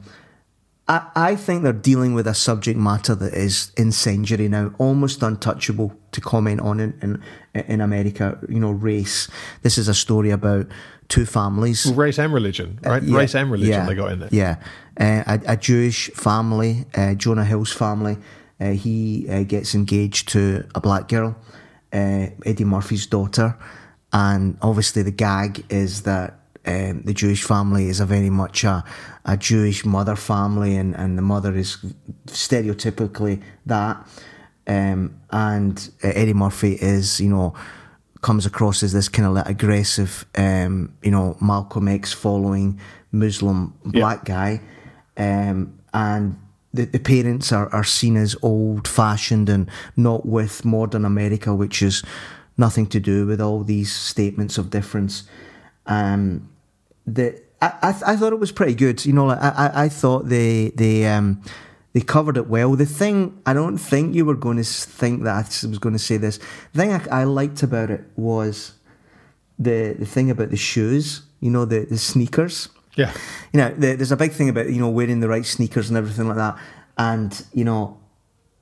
[0.87, 5.93] I, I think they're dealing with a subject matter that is incendiary now, almost untouchable
[6.13, 7.21] to comment on in,
[7.53, 8.39] in, in America.
[8.47, 9.29] You know, race.
[9.63, 10.67] This is a story about
[11.09, 11.85] two families.
[11.85, 13.01] Well, race and religion, right?
[13.01, 14.29] Uh, yeah, race and religion yeah, they got in there.
[14.31, 14.55] Yeah.
[14.99, 18.17] Uh, a, a, Jewish family, uh, Jonah Hill's family,
[18.59, 21.37] uh, he uh, gets engaged to a black girl,
[21.93, 23.57] uh, Eddie Murphy's daughter.
[24.11, 28.83] And obviously, the gag is that um, the Jewish family is a very much a,
[29.25, 31.77] a Jewish mother family, and, and the mother is
[32.25, 34.07] stereotypically that.
[34.65, 37.53] Um, and Eddie Murphy is, you know,
[38.21, 42.79] comes across as this kind of like aggressive, um, you know, Malcolm X following
[43.11, 44.61] Muslim black guy,
[45.17, 46.39] um, and
[46.73, 51.81] the, the parents are, are seen as old fashioned and not with modern America, which
[51.81, 52.03] is
[52.57, 55.23] nothing to do with all these statements of difference.
[55.85, 56.49] Um,
[57.05, 59.05] the I, I, I thought it was pretty good.
[59.05, 61.41] You know, like I, I thought the they um
[61.97, 62.75] they covered it well.
[62.75, 65.99] The thing I don't think you were going to think that I was going to
[65.99, 66.37] say this.
[66.73, 68.73] The thing I, I liked about it was
[69.57, 71.23] the the thing about the shoes.
[71.39, 72.69] You know, the the sneakers.
[72.93, 73.11] Yeah.
[73.51, 75.97] You know, the, there's a big thing about you know wearing the right sneakers and
[75.97, 76.59] everything like that.
[76.99, 77.97] And you know,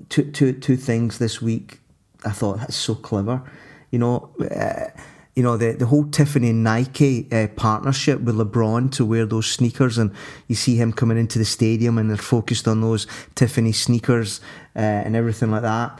[0.07, 1.81] two two two things this week.
[2.23, 3.43] I thought that's so clever.
[3.91, 4.29] You know.
[4.39, 4.91] Uh,
[5.35, 9.97] you know the the whole Tiffany Nike uh, partnership with LeBron to wear those sneakers,
[9.97, 10.11] and
[10.47, 13.05] you see him coming into the stadium, and they're focused on those
[13.35, 14.39] Tiffany sneakers
[14.75, 15.99] uh, and everything like that.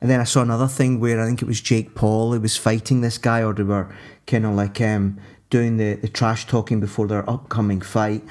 [0.00, 2.56] And then I saw another thing where I think it was Jake Paul who was
[2.56, 3.92] fighting this guy, or they were
[4.26, 5.18] kind of like um,
[5.50, 8.22] doing the, the trash talking before their upcoming fight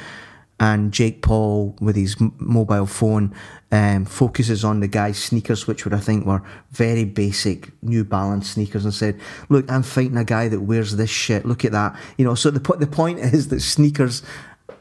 [0.59, 3.33] and Jake Paul with his m- mobile phone
[3.71, 6.41] um, focuses on the guy's sneakers, which would I think were
[6.71, 11.09] very basic New Balance sneakers, and said, "Look, I'm fighting a guy that wears this
[11.09, 11.45] shit.
[11.45, 12.35] Look at that." You know.
[12.35, 14.23] So the the point is that sneakers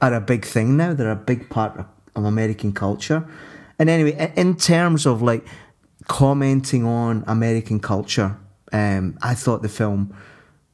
[0.00, 0.94] are a big thing now.
[0.94, 3.26] They're a big part of, of American culture.
[3.78, 5.46] And anyway, in terms of like
[6.08, 8.36] commenting on American culture,
[8.72, 10.16] um, I thought the film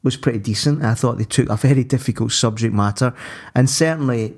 [0.02, 0.82] was pretty decent.
[0.82, 3.14] I thought they took a very difficult subject matter
[3.54, 4.34] and certainly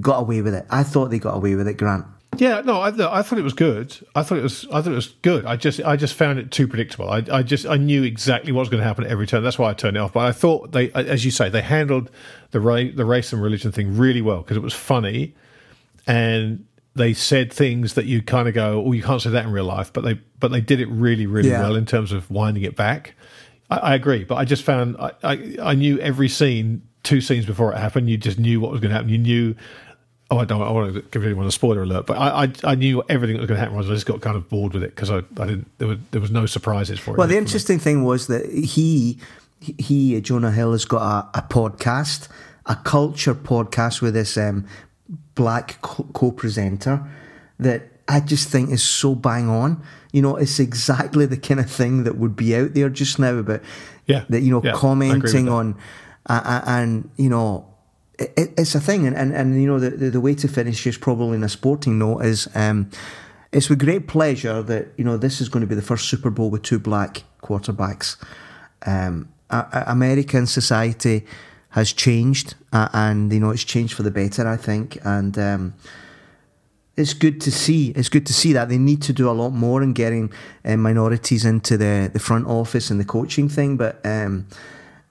[0.00, 0.66] got away with it.
[0.70, 2.06] I thought they got away with it, Grant.
[2.38, 3.94] Yeah, no, I, I thought it was good.
[4.14, 4.66] I thought it was.
[4.72, 5.44] I thought it was good.
[5.44, 7.10] I just, I just found it too predictable.
[7.10, 9.42] I, I just, I knew exactly what was going to happen at every turn.
[9.42, 10.14] That's why I turned it off.
[10.14, 12.10] But I thought they, as you say, they handled
[12.52, 15.34] the race, the race and religion thing really well because it was funny,
[16.06, 19.52] and they said things that you kind of go, "Oh, you can't say that in
[19.52, 21.60] real life," but they, but they did it really, really yeah.
[21.60, 23.14] well in terms of winding it back.
[23.72, 27.46] I, I agree, but I just found I, I, I knew every scene two scenes
[27.46, 28.08] before it happened.
[28.08, 29.10] You just knew what was going to happen.
[29.10, 29.54] You knew
[30.32, 30.62] Oh, I don't.
[30.62, 33.42] I want to give anyone a spoiler alert, but I, I, I knew everything that
[33.42, 33.78] was going to happen.
[33.78, 35.70] I just got kind of bored with it because I, I didn't.
[35.76, 37.18] There was there was no surprises for it.
[37.18, 39.18] Well, the interesting thing was that he
[39.60, 41.02] he Jonah Hill has got
[41.34, 42.28] a, a podcast,
[42.64, 44.66] a culture podcast with this um,
[45.34, 47.04] black co-presenter
[47.58, 49.82] that I just think is so bang on.
[50.12, 53.36] You know, it's exactly the kind of thing that would be out there just now
[53.36, 53.62] about
[54.06, 55.76] yeah that you know yeah, commenting on
[56.26, 57.72] uh, and you know
[58.18, 60.86] it, it's a thing, and, and, and you know the, the, the way to finish
[60.86, 62.90] is probably in a sporting note is um,
[63.52, 66.30] it's with great pleasure that you know this is going to be the first Super
[66.30, 68.16] Bowl with two black quarterbacks.
[68.84, 71.26] Um, American society
[71.70, 75.38] has changed, uh, and you know it's changed for the better, I think, and.
[75.38, 75.74] Um,
[76.96, 77.90] it's good to see.
[77.90, 80.32] It's good to see that they need to do a lot more in getting
[80.64, 83.76] uh, minorities into the, the front office and the coaching thing.
[83.76, 84.46] But um,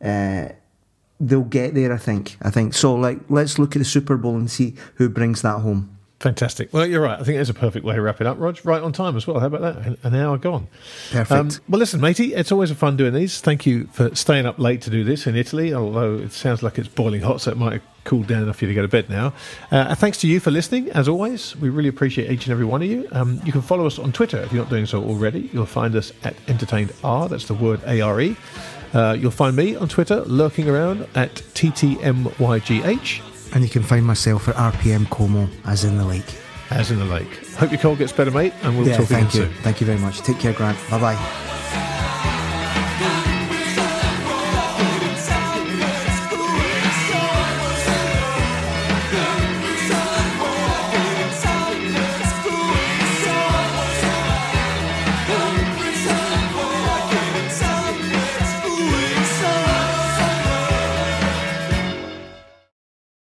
[0.04, 0.50] uh,
[1.20, 1.92] they'll get there.
[1.92, 2.38] I think.
[2.42, 2.94] I think so.
[2.96, 5.98] Like, let's look at the Super Bowl and see who brings that home.
[6.22, 6.72] Fantastic.
[6.72, 7.20] Well, you're right.
[7.20, 8.60] I think there's a perfect way to wrap it up, Rog.
[8.64, 9.40] Right on time as well.
[9.40, 9.98] How about that?
[10.04, 10.68] An hour gone.
[11.10, 11.32] Perfect.
[11.32, 13.42] Um, well, listen, matey, it's always a fun doing these.
[13.42, 16.78] Thank you for staying up late to do this in Italy, although it sounds like
[16.78, 18.88] it's boiling hot, so it might have cooled down enough for you to go to
[18.88, 19.34] bed now.
[19.72, 21.56] Uh, thanks to you for listening, as always.
[21.56, 23.08] We really appreciate each and every one of you.
[23.12, 25.50] Um, you can follow us on Twitter if you're not doing so already.
[25.52, 27.30] You'll find us at Entertained R.
[27.30, 28.36] That's the word A R E.
[28.94, 33.31] Uh, you'll find me on Twitter lurking around at TTMYGH.
[33.54, 36.38] And you can find myself at RPM Como, as in the lake.
[36.70, 37.46] As in the lake.
[37.58, 39.42] Hope your cold gets better, mate, and we'll yeah, talk again soon.
[39.42, 40.22] Yeah, thank you, thank you very much.
[40.22, 40.78] Take care, Grant.
[40.90, 42.28] Bye bye.